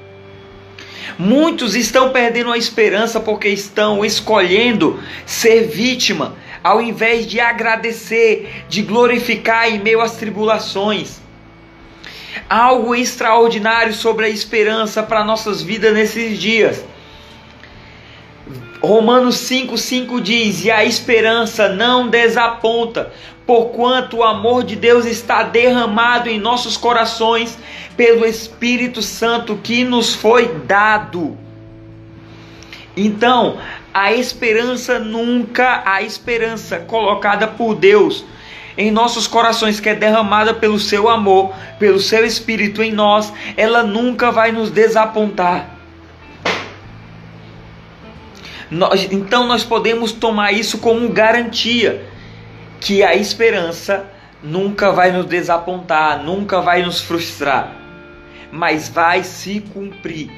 Muitos 1.18 1.74
estão 1.74 2.10
perdendo 2.10 2.52
a 2.52 2.58
esperança 2.58 3.20
porque 3.20 3.48
estão 3.48 4.04
escolhendo 4.04 5.02
ser 5.26 5.68
vítima, 5.68 6.34
ao 6.62 6.80
invés 6.80 7.26
de 7.26 7.40
agradecer, 7.40 8.64
de 8.68 8.82
glorificar 8.82 9.68
em 9.68 9.78
meio 9.78 10.00
às 10.00 10.16
tribulações. 10.16 11.20
Algo 12.48 12.94
extraordinário 12.94 13.92
sobre 13.92 14.26
a 14.26 14.28
esperança 14.28 15.02
para 15.02 15.24
nossas 15.24 15.62
vidas 15.62 15.92
nesses 15.94 16.38
dias. 16.38 16.84
Romanos 18.82 19.36
5,5 19.36 20.20
diz: 20.20 20.64
E 20.64 20.70
a 20.70 20.84
esperança 20.84 21.68
não 21.68 22.08
desaponta, 22.08 23.12
porquanto 23.46 24.16
o 24.16 24.24
amor 24.24 24.64
de 24.64 24.74
Deus 24.74 25.06
está 25.06 25.44
derramado 25.44 26.28
em 26.28 26.40
nossos 26.40 26.76
corações 26.76 27.56
pelo 27.96 28.26
Espírito 28.26 29.00
Santo 29.00 29.56
que 29.62 29.84
nos 29.84 30.12
foi 30.12 30.48
dado. 30.66 31.38
Então, 32.96 33.58
a 33.94 34.12
esperança 34.12 34.98
nunca, 34.98 35.82
a 35.86 36.02
esperança 36.02 36.80
colocada 36.80 37.46
por 37.46 37.76
Deus 37.76 38.24
em 38.76 38.90
nossos 38.90 39.28
corações, 39.28 39.78
que 39.78 39.88
é 39.88 39.94
derramada 39.94 40.54
pelo 40.54 40.78
seu 40.80 41.08
amor, 41.08 41.54
pelo 41.78 42.00
seu 42.00 42.24
Espírito 42.24 42.82
em 42.82 42.90
nós, 42.90 43.32
ela 43.56 43.84
nunca 43.84 44.32
vai 44.32 44.50
nos 44.50 44.70
desapontar. 44.70 45.81
Nós, 48.72 49.06
então 49.12 49.46
nós 49.46 49.62
podemos 49.62 50.12
tomar 50.12 50.50
isso 50.52 50.78
como 50.78 51.06
garantia 51.10 52.06
que 52.80 53.02
a 53.02 53.14
esperança 53.14 54.10
nunca 54.42 54.90
vai 54.90 55.12
nos 55.12 55.26
desapontar, 55.26 56.24
nunca 56.24 56.58
vai 56.62 56.82
nos 56.82 56.98
frustrar, 56.98 57.76
mas 58.50 58.88
vai 58.88 59.24
se 59.24 59.60
cumprir. 59.60 60.30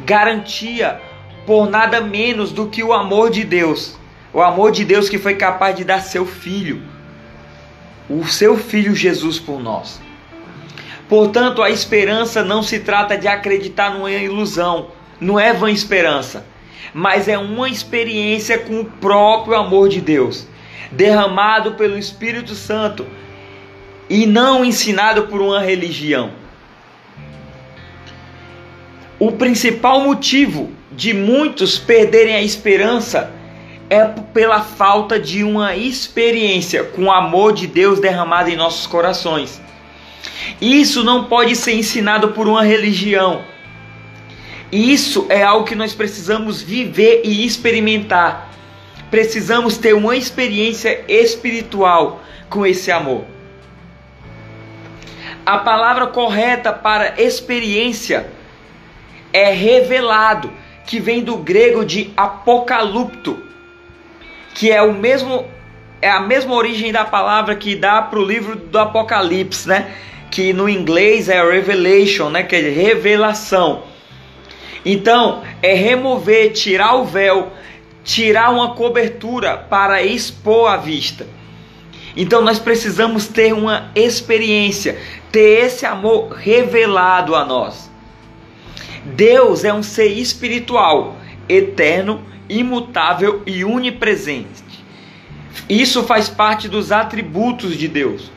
Garantia 0.00 1.00
por 1.46 1.70
nada 1.70 2.00
menos 2.00 2.50
do 2.50 2.66
que 2.66 2.82
o 2.82 2.92
amor 2.92 3.30
de 3.30 3.44
Deus. 3.44 3.96
O 4.32 4.42
amor 4.42 4.72
de 4.72 4.84
Deus 4.84 5.08
que 5.08 5.16
foi 5.16 5.36
capaz 5.36 5.76
de 5.76 5.84
dar 5.84 6.00
seu 6.00 6.26
filho, 6.26 6.82
o 8.08 8.26
seu 8.26 8.58
filho 8.58 8.92
Jesus 8.92 9.38
por 9.38 9.62
nós. 9.62 10.00
Portanto, 11.08 11.62
a 11.62 11.70
esperança 11.70 12.42
não 12.42 12.60
se 12.60 12.80
trata 12.80 13.16
de 13.16 13.28
acreditar 13.28 13.94
numa 13.94 14.10
ilusão, 14.10 14.88
não 15.20 15.38
é 15.38 15.52
vã 15.52 15.70
esperança, 15.70 16.44
mas 16.92 17.28
é 17.28 17.38
uma 17.38 17.68
experiência 17.68 18.58
com 18.58 18.80
o 18.80 18.84
próprio 18.84 19.56
amor 19.56 19.88
de 19.88 20.00
Deus, 20.00 20.46
derramado 20.90 21.72
pelo 21.72 21.98
Espírito 21.98 22.54
Santo 22.54 23.06
e 24.08 24.26
não 24.26 24.64
ensinado 24.64 25.24
por 25.24 25.40
uma 25.40 25.60
religião. 25.60 26.32
O 29.18 29.32
principal 29.32 30.00
motivo 30.00 30.72
de 30.90 31.12
muitos 31.12 31.78
perderem 31.78 32.34
a 32.34 32.42
esperança 32.42 33.32
é 33.88 34.04
pela 34.04 34.60
falta 34.62 35.18
de 35.18 35.42
uma 35.42 35.76
experiência 35.76 36.84
com 36.84 37.04
o 37.04 37.10
amor 37.10 37.52
de 37.52 37.66
Deus 37.66 38.00
derramado 38.00 38.48
em 38.48 38.56
nossos 38.56 38.86
corações. 38.86 39.60
Isso 40.60 41.02
não 41.02 41.24
pode 41.24 41.56
ser 41.56 41.74
ensinado 41.74 42.28
por 42.28 42.46
uma 42.46 42.62
religião. 42.62 43.42
Isso 44.72 45.26
é 45.28 45.42
algo 45.42 45.66
que 45.66 45.74
nós 45.74 45.92
precisamos 45.92 46.62
viver 46.62 47.22
e 47.24 47.44
experimentar. 47.44 48.50
Precisamos 49.10 49.76
ter 49.76 49.94
uma 49.94 50.16
experiência 50.16 51.04
espiritual 51.08 52.22
com 52.48 52.64
esse 52.64 52.90
amor. 52.92 53.24
A 55.44 55.58
palavra 55.58 56.06
correta 56.06 56.72
para 56.72 57.20
experiência 57.20 58.28
é 59.32 59.50
revelado, 59.50 60.52
que 60.86 61.00
vem 61.00 61.22
do 61.22 61.36
grego 61.36 61.84
de 61.84 62.12
apocalipto, 62.16 63.42
que 64.54 64.70
é 64.70 64.82
o 64.82 64.92
mesmo 64.92 65.44
é 66.02 66.10
a 66.10 66.20
mesma 66.20 66.54
origem 66.54 66.90
da 66.90 67.04
palavra 67.04 67.54
que 67.54 67.76
dá 67.76 68.00
para 68.00 68.18
o 68.18 68.24
livro 68.24 68.56
do 68.56 68.78
Apocalipse, 68.78 69.68
né? 69.68 69.92
Que 70.30 70.52
no 70.52 70.68
inglês 70.68 71.28
é 71.28 71.42
revelation, 71.42 72.30
né? 72.30 72.42
Que 72.42 72.56
é 72.56 72.60
revelação. 72.60 73.82
Então, 74.84 75.42
é 75.62 75.74
remover, 75.74 76.52
tirar 76.52 76.94
o 76.94 77.04
véu, 77.04 77.52
tirar 78.02 78.50
uma 78.50 78.74
cobertura 78.74 79.56
para 79.56 80.02
expor 80.02 80.70
a 80.70 80.76
vista. 80.76 81.26
Então, 82.16 82.42
nós 82.42 82.58
precisamos 82.58 83.28
ter 83.28 83.52
uma 83.52 83.90
experiência, 83.94 84.98
ter 85.30 85.66
esse 85.66 85.86
amor 85.86 86.32
revelado 86.32 87.34
a 87.34 87.44
nós. 87.44 87.90
Deus 89.04 89.64
é 89.64 89.72
um 89.72 89.82
ser 89.82 90.08
espiritual, 90.08 91.16
eterno, 91.48 92.22
imutável 92.48 93.42
e 93.46 93.64
onipresente. 93.64 94.84
Isso 95.68 96.02
faz 96.02 96.28
parte 96.28 96.68
dos 96.68 96.90
atributos 96.90 97.76
de 97.76 97.86
Deus. 97.86 98.30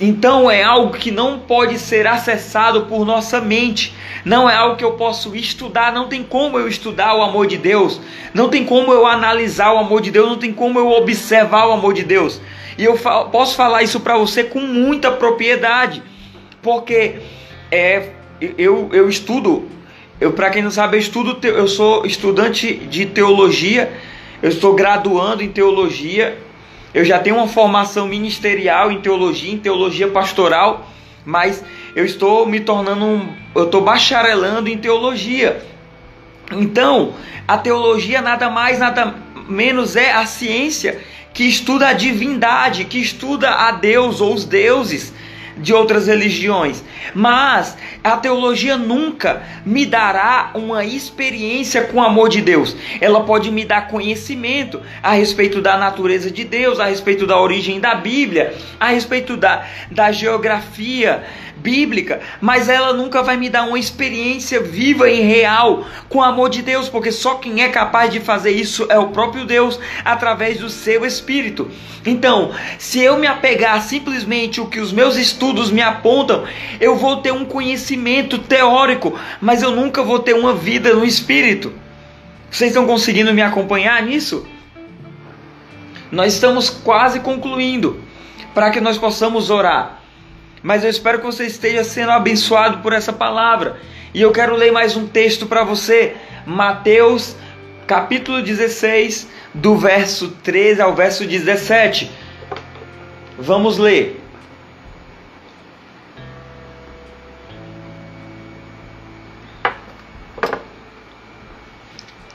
Então 0.00 0.50
é 0.50 0.62
algo 0.62 0.96
que 0.96 1.10
não 1.10 1.38
pode 1.38 1.78
ser 1.78 2.06
acessado 2.06 2.82
por 2.82 3.04
nossa 3.04 3.40
mente. 3.40 3.94
Não 4.24 4.48
é 4.48 4.54
algo 4.54 4.76
que 4.76 4.84
eu 4.84 4.92
posso 4.92 5.34
estudar. 5.36 5.92
Não 5.92 6.08
tem 6.08 6.22
como 6.22 6.58
eu 6.58 6.66
estudar 6.66 7.14
o 7.14 7.22
amor 7.22 7.46
de 7.46 7.58
Deus. 7.58 8.00
Não 8.34 8.48
tem 8.48 8.64
como 8.64 8.92
eu 8.92 9.06
analisar 9.06 9.72
o 9.72 9.78
amor 9.78 10.00
de 10.00 10.10
Deus. 10.10 10.28
Não 10.28 10.38
tem 10.38 10.52
como 10.52 10.78
eu 10.78 10.90
observar 10.90 11.66
o 11.68 11.72
amor 11.72 11.94
de 11.94 12.04
Deus. 12.04 12.40
E 12.78 12.84
eu 12.84 12.96
posso 13.30 13.54
falar 13.54 13.82
isso 13.82 14.00
para 14.00 14.16
você 14.16 14.44
com 14.44 14.60
muita 14.60 15.10
propriedade, 15.10 16.02
porque 16.62 17.16
é, 17.70 18.10
eu, 18.58 18.88
eu 18.92 19.08
estudo, 19.08 19.68
eu 20.20 20.32
para 20.32 20.50
quem 20.50 20.62
não 20.62 20.70
sabe, 20.70 20.96
eu 20.96 21.00
estudo, 21.00 21.38
eu 21.46 21.68
sou 21.68 22.06
estudante 22.06 22.74
de 22.74 23.06
teologia, 23.06 23.92
eu 24.42 24.48
estou 24.48 24.74
graduando 24.74 25.42
em 25.42 25.48
teologia, 25.48 26.38
eu 26.94 27.04
já 27.04 27.18
tenho 27.18 27.36
uma 27.36 27.48
formação 27.48 28.06
ministerial 28.06 28.90
em 28.90 29.00
teologia, 29.00 29.52
em 29.52 29.58
teologia 29.58 30.08
pastoral, 30.08 30.88
mas 31.24 31.64
eu 31.94 32.04
estou 32.04 32.46
me 32.46 32.60
tornando 32.60 33.04
um, 33.04 33.28
eu 33.54 33.64
estou 33.64 33.80
bacharelando 33.80 34.68
em 34.68 34.76
teologia. 34.76 35.62
Então, 36.50 37.14
a 37.48 37.56
teologia 37.56 38.20
nada 38.20 38.50
mais, 38.50 38.78
nada 38.78 39.14
menos 39.48 39.96
é 39.96 40.12
a 40.12 40.26
ciência 40.26 41.00
que 41.32 41.44
estuda 41.44 41.88
a 41.88 41.92
divindade, 41.92 42.84
que 42.84 43.00
estuda 43.00 43.50
a 43.50 43.72
Deus 43.72 44.20
ou 44.20 44.34
os 44.34 44.44
deuses 44.44 45.12
de 45.56 45.72
outras 45.72 46.06
religiões. 46.06 46.82
Mas 47.14 47.76
A 48.04 48.16
teologia 48.16 48.76
nunca 48.76 49.44
me 49.64 49.86
dará 49.86 50.50
uma 50.54 50.84
experiência 50.84 51.84
com 51.84 51.98
o 51.98 52.02
amor 52.02 52.28
de 52.28 52.40
Deus. 52.40 52.76
Ela 53.00 53.22
pode 53.22 53.48
me 53.52 53.64
dar 53.64 53.86
conhecimento 53.86 54.80
a 55.00 55.12
respeito 55.12 55.62
da 55.62 55.76
natureza 55.76 56.28
de 56.28 56.42
Deus, 56.42 56.80
a 56.80 56.86
respeito 56.86 57.28
da 57.28 57.40
origem 57.40 57.78
da 57.78 57.94
Bíblia, 57.94 58.54
a 58.80 58.88
respeito 58.88 59.36
da, 59.36 59.64
da 59.88 60.10
geografia 60.10 61.22
bíblica, 61.56 62.20
mas 62.40 62.68
ela 62.68 62.92
nunca 62.92 63.22
vai 63.22 63.36
me 63.36 63.48
dar 63.48 63.68
uma 63.68 63.78
experiência 63.78 64.60
viva 64.60 65.08
e 65.08 65.20
real 65.20 65.86
com 66.08 66.18
o 66.18 66.22
amor 66.22 66.50
de 66.50 66.60
Deus, 66.60 66.88
porque 66.88 67.12
só 67.12 67.36
quem 67.36 67.62
é 67.62 67.68
capaz 67.68 68.10
de 68.10 68.18
fazer 68.18 68.50
isso 68.50 68.84
é 68.88 68.98
o 68.98 69.10
próprio 69.10 69.44
Deus 69.44 69.78
através 70.04 70.58
do 70.58 70.68
seu 70.68 71.06
Espírito. 71.06 71.70
Então, 72.04 72.50
se 72.80 72.98
eu 72.98 73.16
me 73.16 73.28
apegar 73.28 73.80
simplesmente 73.80 74.60
o 74.60 74.66
que 74.66 74.80
os 74.80 74.92
meus 74.92 75.16
estudos 75.16 75.70
me 75.70 75.80
apontam, 75.80 76.44
eu 76.80 76.96
vou 76.96 77.18
ter 77.18 77.32
um 77.32 77.44
conhecimento 77.44 77.91
teórico, 78.38 79.18
mas 79.40 79.62
eu 79.62 79.70
nunca 79.70 80.02
vou 80.02 80.18
ter 80.18 80.34
uma 80.34 80.54
vida 80.54 80.94
no 80.94 81.04
Espírito. 81.04 81.72
Vocês 82.50 82.70
estão 82.70 82.86
conseguindo 82.86 83.32
me 83.32 83.42
acompanhar 83.42 84.02
nisso? 84.02 84.46
Nós 86.10 86.34
estamos 86.34 86.68
quase 86.68 87.20
concluindo 87.20 88.00
para 88.54 88.70
que 88.70 88.80
nós 88.80 88.98
possamos 88.98 89.48
orar. 89.48 90.02
Mas 90.62 90.84
eu 90.84 90.90
espero 90.90 91.18
que 91.18 91.24
você 91.26 91.46
esteja 91.46 91.82
sendo 91.82 92.12
abençoado 92.12 92.78
por 92.78 92.92
essa 92.92 93.12
palavra. 93.12 93.80
E 94.14 94.20
eu 94.20 94.30
quero 94.30 94.54
ler 94.54 94.70
mais 94.70 94.96
um 94.96 95.06
texto 95.06 95.46
para 95.46 95.64
você. 95.64 96.14
Mateus, 96.46 97.34
capítulo 97.86 98.42
16, 98.42 99.28
do 99.54 99.76
verso 99.76 100.28
13 100.42 100.82
ao 100.82 100.94
verso 100.94 101.26
17. 101.26 102.10
Vamos 103.38 103.78
ler. 103.78 104.21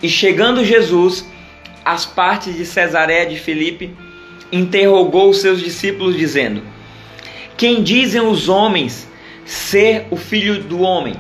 E 0.02 0.10
chegando 0.10 0.64
Jesus 0.64 1.26
às 1.84 2.06
partes 2.06 2.56
de 2.56 2.66
Cesareia 2.66 3.26
de 3.26 3.38
Filipe, 3.38 3.96
interrogou 4.52 5.30
os 5.30 5.42
seus 5.42 5.60
discípulos, 5.60 6.16
dizendo: 6.16 6.62
quem 7.58 7.82
dizem 7.82 8.22
os 8.22 8.48
homens 8.48 9.08
ser 9.44 10.06
o 10.12 10.16
filho 10.16 10.62
do 10.62 10.82
homem? 10.82 11.16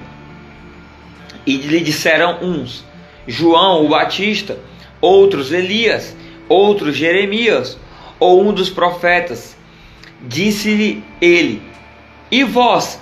E 1.47 1.57
lhe 1.57 1.79
disseram 1.79 2.43
uns: 2.43 2.85
João 3.27 3.83
o 3.83 3.89
Batista, 3.89 4.59
outros 5.01 5.51
Elias, 5.51 6.15
outros 6.47 6.95
Jeremias, 6.95 7.75
ou 8.19 8.47
um 8.47 8.53
dos 8.53 8.69
profetas. 8.69 9.57
Disse-lhe 10.21 11.03
ele: 11.19 11.59
E 12.29 12.43
vós, 12.43 13.01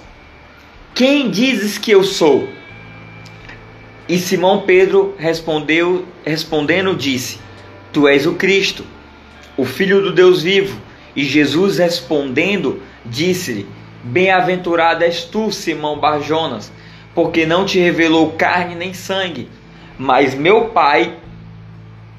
quem 0.94 1.30
dizes 1.30 1.78
que 1.78 1.92
eu 1.92 2.06
sou? 2.06 2.48
E 4.08 4.18
Simão 4.18 4.62
Pedro 4.62 5.16
respondeu, 5.18 6.06
respondendo, 6.24 6.96
disse: 6.96 7.40
Tu 7.92 8.08
és 8.08 8.26
o 8.26 8.34
Cristo, 8.34 8.86
o 9.58 9.66
Filho 9.66 10.02
do 10.02 10.14
Deus 10.14 10.44
vivo. 10.44 10.80
E 11.16 11.24
Jesus 11.24 11.78
respondendo, 11.78 12.82
Disse-lhe: 13.06 13.68
Bem-aventurado 14.04 15.04
és 15.04 15.24
tu, 15.24 15.52
Simão 15.52 16.00
Barjonas, 16.00 16.72
porque 17.14 17.46
não 17.46 17.66
te 17.66 17.80
revelou 17.80 18.32
carne 18.32 18.76
nem 18.76 18.94
sangue, 18.94 19.48
mas 19.98 20.34
meu 20.34 20.70
Pai 20.70 21.16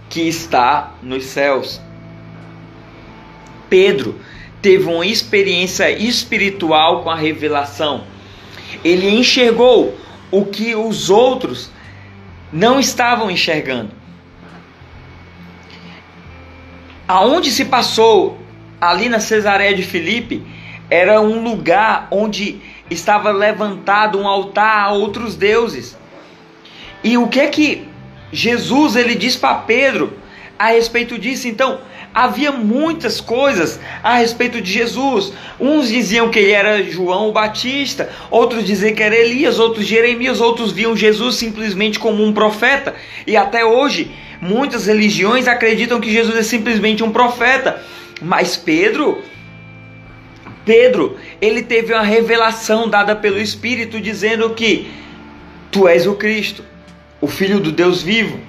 que 0.08 0.20
está 0.22 0.94
nos 1.02 1.24
céus. 1.24 1.80
Pedro 3.68 4.20
teve 4.62 4.84
uma 4.84 5.04
experiência 5.04 5.90
espiritual 5.90 7.02
com 7.02 7.10
a 7.10 7.16
revelação. 7.16 8.04
Ele 8.84 9.08
enxergou 9.08 9.96
o 10.30 10.44
que 10.44 10.74
os 10.76 11.10
outros 11.10 11.70
não 12.52 12.78
estavam 12.78 13.30
enxergando. 13.30 13.90
Aonde 17.08 17.50
se 17.50 17.64
passou 17.64 18.38
ali 18.80 19.08
na 19.08 19.20
Cesareia 19.20 19.74
de 19.74 19.82
Filipe, 19.82 20.44
era 20.90 21.20
um 21.20 21.42
lugar 21.42 22.08
onde 22.10 22.60
estava 22.90 23.30
levantado 23.30 24.18
um 24.18 24.26
altar 24.26 24.86
a 24.86 24.92
outros 24.92 25.36
deuses. 25.36 25.96
E 27.02 27.16
o 27.18 27.28
que 27.28 27.40
é 27.40 27.46
que 27.48 27.88
Jesus 28.32 28.96
ele 28.96 29.14
diz 29.14 29.36
para 29.36 29.54
Pedro 29.54 30.16
a 30.58 30.68
respeito 30.68 31.18
disso? 31.18 31.48
Então, 31.48 31.80
havia 32.16 32.50
muitas 32.50 33.20
coisas 33.20 33.78
a 34.02 34.14
respeito 34.14 34.58
de 34.58 34.72
Jesus. 34.72 35.34
Uns 35.60 35.88
diziam 35.88 36.30
que 36.30 36.38
ele 36.38 36.52
era 36.52 36.82
João 36.82 37.28
o 37.28 37.32
Batista, 37.32 38.08
outros 38.30 38.64
diziam 38.64 38.94
que 38.94 39.02
era 39.02 39.14
Elias, 39.14 39.58
outros 39.58 39.84
Jeremias, 39.84 40.40
outros 40.40 40.72
viam 40.72 40.96
Jesus 40.96 41.36
simplesmente 41.36 41.98
como 41.98 42.24
um 42.24 42.32
profeta. 42.32 42.94
E 43.26 43.36
até 43.36 43.66
hoje, 43.66 44.10
muitas 44.40 44.86
religiões 44.86 45.46
acreditam 45.46 46.00
que 46.00 46.10
Jesus 46.10 46.34
é 46.38 46.42
simplesmente 46.42 47.04
um 47.04 47.12
profeta. 47.12 47.82
Mas 48.22 48.56
Pedro, 48.56 49.22
Pedro, 50.64 51.18
ele 51.38 51.62
teve 51.62 51.92
uma 51.92 52.02
revelação 52.02 52.88
dada 52.88 53.14
pelo 53.14 53.38
Espírito 53.38 54.00
dizendo 54.00 54.48
que 54.54 54.90
tu 55.70 55.86
és 55.86 56.06
o 56.06 56.14
Cristo, 56.14 56.64
o 57.20 57.26
Filho 57.26 57.60
do 57.60 57.70
Deus 57.70 58.00
vivo. 58.02 58.40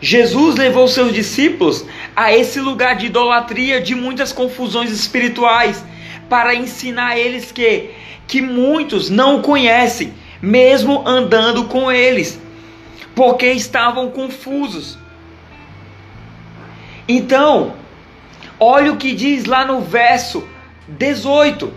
Jesus 0.00 0.54
levou 0.54 0.86
seus 0.86 1.12
discípulos 1.12 1.84
a 2.18 2.34
esse 2.34 2.58
lugar 2.58 2.96
de 2.96 3.06
idolatria, 3.06 3.80
de 3.80 3.94
muitas 3.94 4.32
confusões 4.32 4.90
espirituais, 4.90 5.84
para 6.28 6.52
ensinar 6.52 7.10
a 7.10 7.18
eles 7.18 7.52
que, 7.52 7.90
que 8.26 8.42
muitos 8.42 9.08
não 9.08 9.40
conhecem, 9.40 10.12
mesmo 10.42 11.06
andando 11.06 11.66
com 11.66 11.92
eles, 11.92 12.40
porque 13.14 13.46
estavam 13.52 14.10
confusos. 14.10 14.98
Então, 17.06 17.74
olha 18.58 18.92
o 18.92 18.96
que 18.96 19.14
diz 19.14 19.44
lá 19.44 19.64
no 19.64 19.80
verso 19.80 20.42
18. 20.88 21.72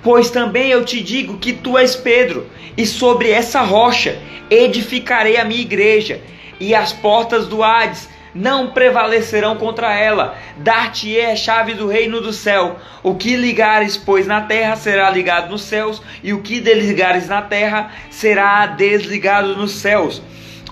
Pois 0.00 0.30
também 0.30 0.70
eu 0.70 0.84
te 0.84 1.02
digo 1.02 1.38
que 1.38 1.52
tu 1.52 1.76
és 1.76 1.96
Pedro, 1.96 2.46
e 2.76 2.86
sobre 2.86 3.30
essa 3.30 3.62
rocha 3.62 4.16
edificarei 4.48 5.38
a 5.38 5.44
minha 5.44 5.60
igreja, 5.60 6.20
e 6.60 6.72
as 6.72 6.92
portas 6.92 7.48
do 7.48 7.64
Hades 7.64 8.08
não 8.34 8.70
prevalecerão 8.70 9.56
contra 9.56 9.94
ela. 9.94 10.36
Dar-te-ei 10.58 11.32
a 11.32 11.36
chave 11.36 11.74
do 11.74 11.86
reino 11.86 12.20
do 12.20 12.32
céu. 12.32 12.78
O 13.02 13.14
que 13.14 13.36
ligares, 13.36 13.96
pois, 13.96 14.26
na 14.26 14.42
terra 14.42 14.76
será 14.76 15.10
ligado 15.10 15.50
nos 15.50 15.62
céus, 15.62 16.02
e 16.22 16.32
o 16.32 16.42
que 16.42 16.60
desligares 16.60 17.28
na 17.28 17.42
terra 17.42 17.92
será 18.10 18.66
desligado 18.66 19.56
nos 19.56 19.72
céus. 19.72 20.22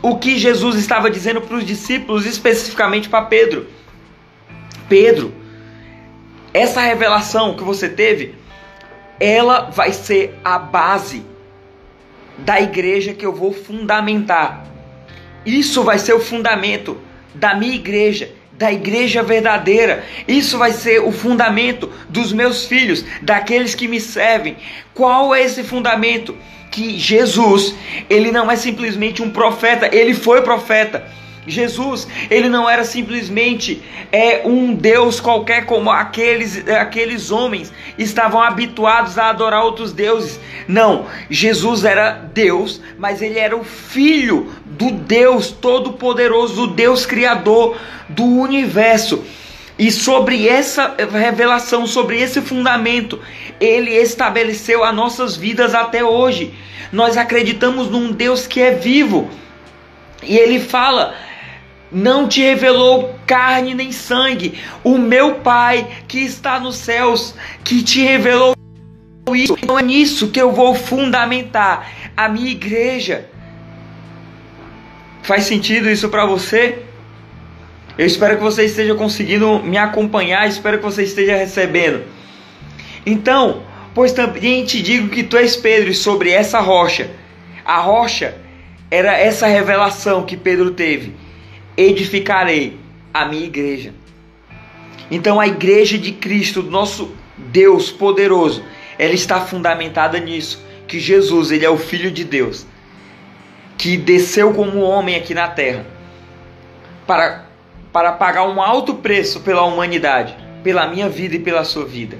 O 0.01 0.17
que 0.17 0.39
Jesus 0.39 0.77
estava 0.77 1.11
dizendo 1.11 1.41
para 1.41 1.57
os 1.57 1.65
discípulos, 1.65 2.25
especificamente 2.25 3.09
para 3.09 3.23
Pedro. 3.23 3.67
Pedro, 4.89 5.35
essa 6.55 6.81
revelação 6.81 7.55
que 7.55 7.65
você 7.65 7.89
teve, 7.89 8.35
ela 9.21 9.71
vai 9.71 9.93
ser 9.93 10.39
a 10.45 10.59
base 10.59 11.25
da 12.39 12.61
igreja 12.61 13.13
que 13.13 13.27
eu 13.27 13.33
vou 13.33 13.53
fundamentar. 13.53 14.65
Isso 15.45 15.83
vai 15.83 15.99
ser 15.99 16.13
o 16.13 16.21
fundamento 16.21 16.99
da 17.35 17.55
minha 17.55 17.75
igreja, 17.75 18.31
da 18.53 18.73
igreja 18.73 19.23
verdadeira. 19.23 20.05
Isso 20.27 20.59
vai 20.59 20.73
ser 20.73 21.01
o 21.01 21.13
fundamento 21.13 21.91
dos 22.09 22.33
meus 22.33 22.65
filhos, 22.65 23.05
daqueles 23.23 23.75
que 23.75 23.89
me 23.89 24.01
servem. 24.01 24.57
Qual 24.95 25.35
é 25.35 25.43
esse 25.43 25.63
fundamento? 25.63 26.37
Que 26.71 26.99
Jesus, 26.99 27.75
ele 28.11 28.31
não 28.31 28.51
é 28.51 28.57
simplesmente 28.57 29.23
um 29.23 29.31
profeta, 29.31 29.89
ele 29.95 30.15
foi 30.15 30.43
profeta 30.43 31.07
Jesus, 31.49 32.07
ele 32.31 32.49
não 32.49 32.69
era 32.69 32.85
simplesmente 32.85 33.83
é, 34.13 34.43
um 34.45 34.75
Deus 34.75 35.21
qualquer 35.21 35.67
como 35.67 35.91
aqueles, 35.91 36.69
aqueles 36.69 37.31
homens 37.31 37.73
estavam 37.97 38.43
habituados 38.43 39.19
a 39.19 39.31
adorar 39.31 39.65
outros 39.65 39.93
deuses. 39.93 40.39
Não, 40.67 41.07
Jesus 41.31 41.85
era 41.85 42.13
Deus, 42.13 42.81
mas 42.99 43.23
ele 43.23 43.39
era 43.39 43.57
o 43.57 43.65
filho 43.65 44.53
do 44.65 44.91
Deus 44.91 45.51
Todo-Poderoso, 45.51 46.67
do 46.67 46.75
Deus 46.75 47.07
Criador 47.07 47.77
do 48.09 48.25
universo. 48.25 49.25
E 49.79 49.93
sobre 49.93 50.49
essa 50.49 50.97
revelação, 51.13 51.87
sobre 51.87 52.21
esse 52.21 52.41
fundamento, 52.41 53.21
ele 53.61 53.93
estabeleceu 53.93 54.83
as 54.83 54.95
nossas 54.95 55.37
vidas 55.37 55.75
até 55.75 56.05
hoje. 56.05 56.53
Nós 56.93 57.17
acreditamos 57.17 57.89
num 57.89 58.11
Deus 58.11 58.47
que 58.47 58.61
é 58.61 58.73
vivo. 58.73 59.31
E 60.23 60.37
ele 60.37 60.59
fala 60.59 61.15
não 61.91 62.29
te 62.29 62.41
revelou 62.41 63.15
carne 63.27 63.75
nem 63.75 63.93
sangue, 63.93 64.59
o 64.85 64.99
meu 64.99 65.37
Pai 65.37 65.89
que 66.07 66.19
está 66.19 66.61
nos 66.61 66.77
céus, 66.77 67.35
que 67.65 67.83
te 67.83 68.01
revelou 68.01 68.55
isso. 69.35 69.57
Então 69.63 69.79
é 69.79 69.83
nisso 69.83 70.31
que 70.31 70.41
eu 70.41 70.53
vou 70.53 70.75
fundamentar 70.75 71.91
a 72.17 72.29
minha 72.29 72.51
igreja. 72.51 73.27
Faz 75.23 75.45
sentido 75.45 75.91
isso 75.91 76.09
para 76.09 76.25
você? 76.25 76.79
Eu 77.97 78.07
espero 78.07 78.37
que 78.37 78.43
você 78.43 78.65
esteja 78.65 78.95
conseguindo 78.95 79.61
me 79.63 79.77
acompanhar, 79.77 80.49
espero 80.49 80.79
que 80.79 80.85
você 80.85 81.03
esteja 81.03 81.37
recebendo. 81.37 82.05
Então, 83.05 83.63
Pois 83.99 84.13
também 84.13 84.65
te 84.65 84.81
digo 84.81 85.09
que 85.09 85.25
tu 85.25 85.37
és 85.37 85.57
Pedro, 85.57 85.91
e 85.91 85.95
sobre 85.95 86.31
essa 86.31 86.61
rocha. 86.61 87.11
A 87.65 87.81
rocha 87.81 88.37
era 88.89 89.19
essa 89.19 89.49
revelação 89.49 90.25
que 90.25 90.37
Pedro 90.37 90.71
teve. 90.71 91.17
Edificarei 91.79 92.77
a 93.15 93.25
minha 93.25 93.45
igreja. 93.45 93.95
Então 95.09 95.39
a 95.39 95.47
igreja 95.47 95.97
de 95.97 96.11
Cristo, 96.11 96.61
nosso 96.61 97.15
Deus 97.37 97.89
poderoso, 97.89 98.65
ela 98.99 99.15
está 99.15 99.41
fundamentada 99.41 100.19
nisso, 100.19 100.61
que 100.89 100.99
Jesus, 100.99 101.53
ele 101.53 101.65
é 101.65 101.71
o 101.71 101.79
filho 101.79 102.11
de 102.11 102.25
Deus, 102.25 102.67
que 103.77 103.97
desceu 103.97 104.53
como 104.53 104.81
homem 104.81 105.15
aqui 105.15 105.33
na 105.33 105.47
terra 105.47 105.87
para 107.07 107.47
para 107.93 108.13
pagar 108.13 108.47
um 108.47 108.61
alto 108.61 108.97
preço 108.97 109.41
pela 109.41 109.63
humanidade, 109.63 110.37
pela 110.63 110.87
minha 110.89 111.09
vida 111.09 111.37
e 111.37 111.39
pela 111.39 111.65
sua 111.65 111.87
vida. 111.87 112.19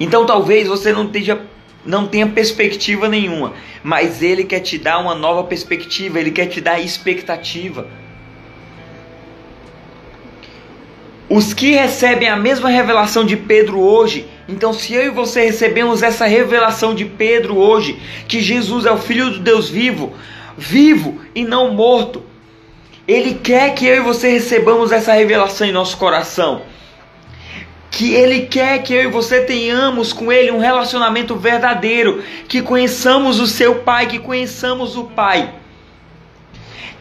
Então 0.00 0.24
talvez 0.24 0.68
você 0.68 0.92
não 0.92 1.06
esteja 1.06 1.40
não 1.84 2.06
tenha 2.06 2.28
perspectiva 2.28 3.08
nenhuma, 3.08 3.52
mas 3.82 4.22
ele 4.22 4.44
quer 4.44 4.60
te 4.60 4.78
dar 4.78 4.98
uma 5.00 5.14
nova 5.14 5.44
perspectiva, 5.44 6.20
ele 6.20 6.30
quer 6.30 6.46
te 6.46 6.60
dar 6.60 6.80
expectativa. 6.80 7.88
Os 11.34 11.54
que 11.54 11.70
recebem 11.70 12.28
a 12.28 12.36
mesma 12.36 12.68
revelação 12.68 13.24
de 13.24 13.38
Pedro 13.38 13.80
hoje, 13.80 14.28
então 14.46 14.70
se 14.70 14.92
eu 14.92 15.06
e 15.06 15.08
você 15.08 15.46
recebemos 15.46 16.02
essa 16.02 16.26
revelação 16.26 16.94
de 16.94 17.06
Pedro 17.06 17.56
hoje, 17.56 17.98
que 18.28 18.38
Jesus 18.38 18.84
é 18.84 18.92
o 18.92 18.98
Filho 18.98 19.30
do 19.30 19.38
Deus 19.38 19.70
vivo, 19.70 20.12
vivo 20.58 21.22
e 21.34 21.42
não 21.42 21.72
morto, 21.72 22.22
ele 23.08 23.32
quer 23.32 23.72
que 23.72 23.86
eu 23.86 23.96
e 23.96 24.00
você 24.00 24.28
recebamos 24.28 24.92
essa 24.92 25.14
revelação 25.14 25.66
em 25.66 25.72
nosso 25.72 25.96
coração. 25.96 26.60
Que 27.90 28.12
Ele 28.12 28.40
quer 28.40 28.82
que 28.82 28.92
eu 28.92 29.04
e 29.04 29.06
você 29.06 29.40
tenhamos 29.40 30.12
com 30.12 30.30
Ele 30.30 30.50
um 30.50 30.58
relacionamento 30.58 31.34
verdadeiro, 31.34 32.22
que 32.46 32.60
conheçamos 32.60 33.40
o 33.40 33.46
seu 33.46 33.76
Pai, 33.76 34.06
que 34.06 34.18
conheçamos 34.18 34.98
o 34.98 35.04
Pai, 35.04 35.50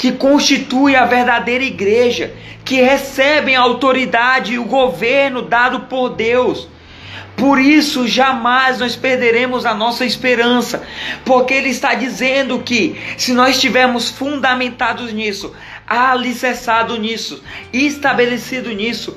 que 0.02 0.14
constitui 0.14 0.96
a 0.96 1.06
verdadeira 1.06 1.64
igreja, 1.64 2.34
que 2.66 2.82
recebem 2.82 3.56
a 3.56 3.62
autoridade 3.62 4.54
e 4.54 4.58
o 4.58 4.64
governo 4.64 5.44
dado 5.44 5.82
por 5.82 6.10
Deus. 6.10 6.68
Por 7.38 7.60
isso, 7.60 8.08
jamais 8.08 8.80
nós 8.80 8.96
perderemos 8.96 9.64
a 9.64 9.76
nossa 9.76 10.04
esperança, 10.04 10.82
porque 11.24 11.54
Ele 11.54 11.70
está 11.70 11.94
dizendo 11.94 12.64
que, 12.64 13.00
se 13.16 13.32
nós 13.32 13.58
estivermos 13.58 14.10
fundamentados 14.10 15.14
nisso, 15.14 15.54
alicerçado 15.86 16.98
nisso, 16.98 17.44
estabelecido 17.72 18.72
nisso, 18.72 19.16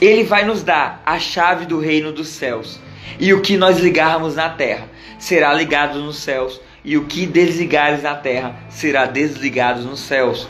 ele 0.00 0.24
vai 0.24 0.44
nos 0.44 0.64
dar 0.64 1.00
a 1.06 1.20
chave 1.20 1.64
do 1.64 1.78
reino 1.78 2.10
dos 2.10 2.26
céus. 2.26 2.80
E 3.20 3.32
o 3.32 3.40
que 3.40 3.56
nós 3.56 3.78
ligarmos 3.78 4.34
na 4.34 4.48
terra 4.48 4.88
será 5.16 5.54
ligado 5.54 6.00
nos 6.00 6.16
céus, 6.16 6.60
e 6.84 6.96
o 6.96 7.04
que 7.04 7.26
desligares 7.26 8.02
na 8.02 8.14
terra 8.14 8.56
será 8.68 9.06
desligado 9.06 9.82
nos 9.82 10.00
céus. 10.00 10.48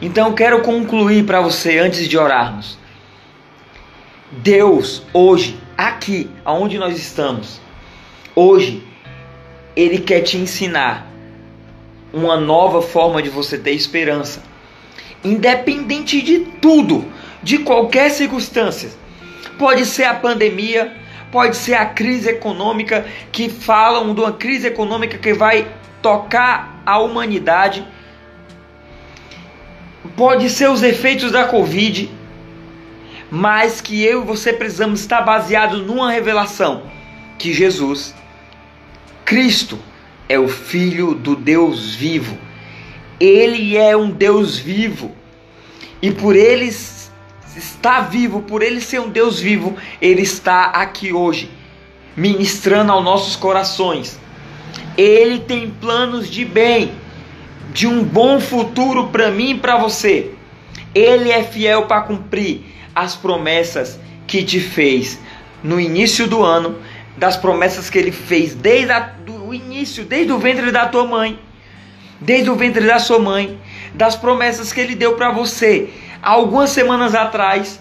Então 0.00 0.34
quero 0.34 0.62
concluir 0.62 1.24
para 1.24 1.40
você 1.40 1.78
antes 1.78 2.08
de 2.08 2.18
orarmos. 2.18 2.78
Deus 4.30 5.02
hoje, 5.12 5.58
aqui, 5.76 6.30
aonde 6.44 6.78
nós 6.78 6.98
estamos, 6.98 7.60
hoje 8.34 8.82
ele 9.74 9.98
quer 9.98 10.20
te 10.20 10.36
ensinar 10.36 11.06
uma 12.12 12.36
nova 12.36 12.82
forma 12.82 13.22
de 13.22 13.28
você 13.28 13.58
ter 13.58 13.72
esperança 13.72 14.42
independente 15.26 16.22
de 16.22 16.38
tudo, 16.60 17.04
de 17.42 17.58
qualquer 17.58 18.10
circunstância. 18.10 18.90
Pode 19.58 19.84
ser 19.84 20.04
a 20.04 20.14
pandemia, 20.14 20.94
pode 21.30 21.56
ser 21.56 21.74
a 21.74 21.86
crise 21.86 22.30
econômica, 22.30 23.06
que 23.32 23.48
falam 23.48 24.14
de 24.14 24.20
uma 24.20 24.32
crise 24.32 24.66
econômica 24.66 25.18
que 25.18 25.34
vai 25.34 25.66
tocar 26.00 26.82
a 26.84 26.98
humanidade. 26.98 27.86
Pode 30.16 30.48
ser 30.50 30.70
os 30.70 30.82
efeitos 30.82 31.32
da 31.32 31.44
Covid, 31.44 32.10
mas 33.30 33.80
que 33.80 34.02
eu 34.02 34.22
e 34.22 34.26
você 34.26 34.52
precisamos 34.52 35.00
estar 35.00 35.22
baseado 35.22 35.78
numa 35.78 36.10
revelação 36.10 36.84
que 37.38 37.52
Jesus, 37.52 38.14
Cristo, 39.24 39.78
é 40.28 40.38
o 40.38 40.48
Filho 40.48 41.14
do 41.14 41.36
Deus 41.36 41.94
vivo 41.94 42.46
ele 43.18 43.76
é 43.76 43.96
um 43.96 44.10
Deus 44.10 44.58
vivo. 44.58 45.14
E 46.00 46.10
por 46.10 46.36
ele 46.36 46.70
estar 47.56 48.02
vivo, 48.02 48.42
por 48.42 48.62
ele 48.62 48.80
ser 48.80 49.00
um 49.00 49.08
Deus 49.08 49.40
vivo, 49.40 49.76
ele 50.00 50.22
está 50.22 50.66
aqui 50.66 51.12
hoje, 51.12 51.50
ministrando 52.16 52.92
aos 52.92 53.04
nossos 53.04 53.36
corações. 53.36 54.18
Ele 54.96 55.40
tem 55.40 55.70
planos 55.70 56.30
de 56.30 56.44
bem, 56.44 56.92
de 57.72 57.86
um 57.86 58.02
bom 58.02 58.40
futuro 58.40 59.08
para 59.08 59.30
mim 59.30 59.50
e 59.50 59.58
para 59.58 59.76
você. 59.76 60.32
Ele 60.94 61.30
é 61.30 61.42
fiel 61.42 61.86
para 61.86 62.02
cumprir 62.02 62.64
as 62.94 63.14
promessas 63.14 63.98
que 64.26 64.42
te 64.42 64.60
fez 64.60 65.18
no 65.62 65.80
início 65.80 66.26
do 66.26 66.42
ano, 66.42 66.78
das 67.16 67.36
promessas 67.36 67.90
que 67.90 67.98
ele 67.98 68.12
fez 68.12 68.54
desde 68.54 68.92
o 69.46 69.52
início, 69.52 70.04
desde 70.04 70.32
o 70.32 70.38
ventre 70.38 70.70
da 70.70 70.86
tua 70.86 71.06
mãe 71.06 71.38
desde 72.20 72.50
o 72.50 72.56
ventre 72.56 72.86
da 72.86 72.98
sua 72.98 73.18
mãe, 73.18 73.58
das 73.94 74.16
promessas 74.16 74.72
que 74.72 74.80
ele 74.80 74.94
deu 74.94 75.14
para 75.16 75.30
você 75.30 75.90
algumas 76.26 76.70
semanas 76.70 77.14
atrás, 77.14 77.80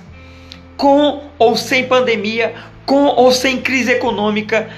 com 0.77 1.23
ou 1.39 1.57
sem 1.57 1.87
pandemia, 1.87 2.53
com 2.85 3.05
ou 3.05 3.31
sem 3.31 3.59
crise 3.59 3.91
econômica, 3.91 4.69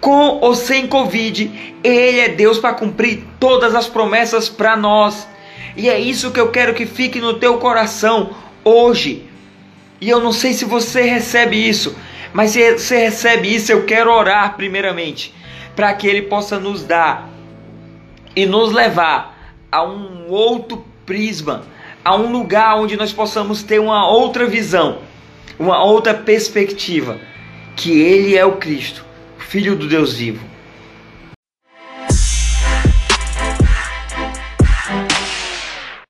com 0.00 0.38
ou 0.40 0.54
sem 0.54 0.86
Covid, 0.86 1.76
Ele 1.84 2.20
é 2.20 2.28
Deus 2.30 2.58
para 2.58 2.72
cumprir 2.72 3.22
todas 3.38 3.74
as 3.74 3.86
promessas 3.86 4.48
para 4.48 4.78
nós. 4.78 5.28
E 5.76 5.90
é 5.90 6.00
isso 6.00 6.30
que 6.30 6.40
eu 6.40 6.50
quero 6.50 6.72
que 6.72 6.86
fique 6.86 7.20
no 7.20 7.34
teu 7.34 7.58
coração 7.58 8.30
hoje. 8.64 9.28
E 10.00 10.08
eu 10.08 10.20
não 10.20 10.32
sei 10.32 10.54
se 10.54 10.64
você 10.64 11.02
recebe 11.02 11.56
isso, 11.68 11.94
mas 12.32 12.52
se 12.52 12.78
você 12.78 12.96
recebe 13.04 13.54
isso, 13.54 13.72
eu 13.72 13.84
quero 13.84 14.10
orar 14.10 14.56
primeiramente 14.56 15.34
para 15.76 15.92
que 15.92 16.06
Ele 16.06 16.22
possa 16.22 16.58
nos 16.58 16.82
dar 16.82 17.28
e 18.34 18.46
nos 18.46 18.72
levar 18.72 19.52
a 19.70 19.84
um 19.84 20.28
outro 20.30 20.82
prisma, 21.04 21.64
a 22.04 22.14
um 22.14 22.30
lugar 22.30 22.76
onde 22.76 22.96
nós 22.96 23.12
possamos 23.12 23.62
ter 23.62 23.80
uma 23.80 24.06
outra 24.06 24.46
visão, 24.46 24.98
uma 25.58 25.82
outra 25.82 26.12
perspectiva, 26.12 27.18
que 27.74 27.98
Ele 27.98 28.36
é 28.36 28.44
o 28.44 28.56
Cristo, 28.56 29.04
Filho 29.38 29.74
do 29.74 29.88
Deus 29.88 30.14
vivo. 30.14 30.53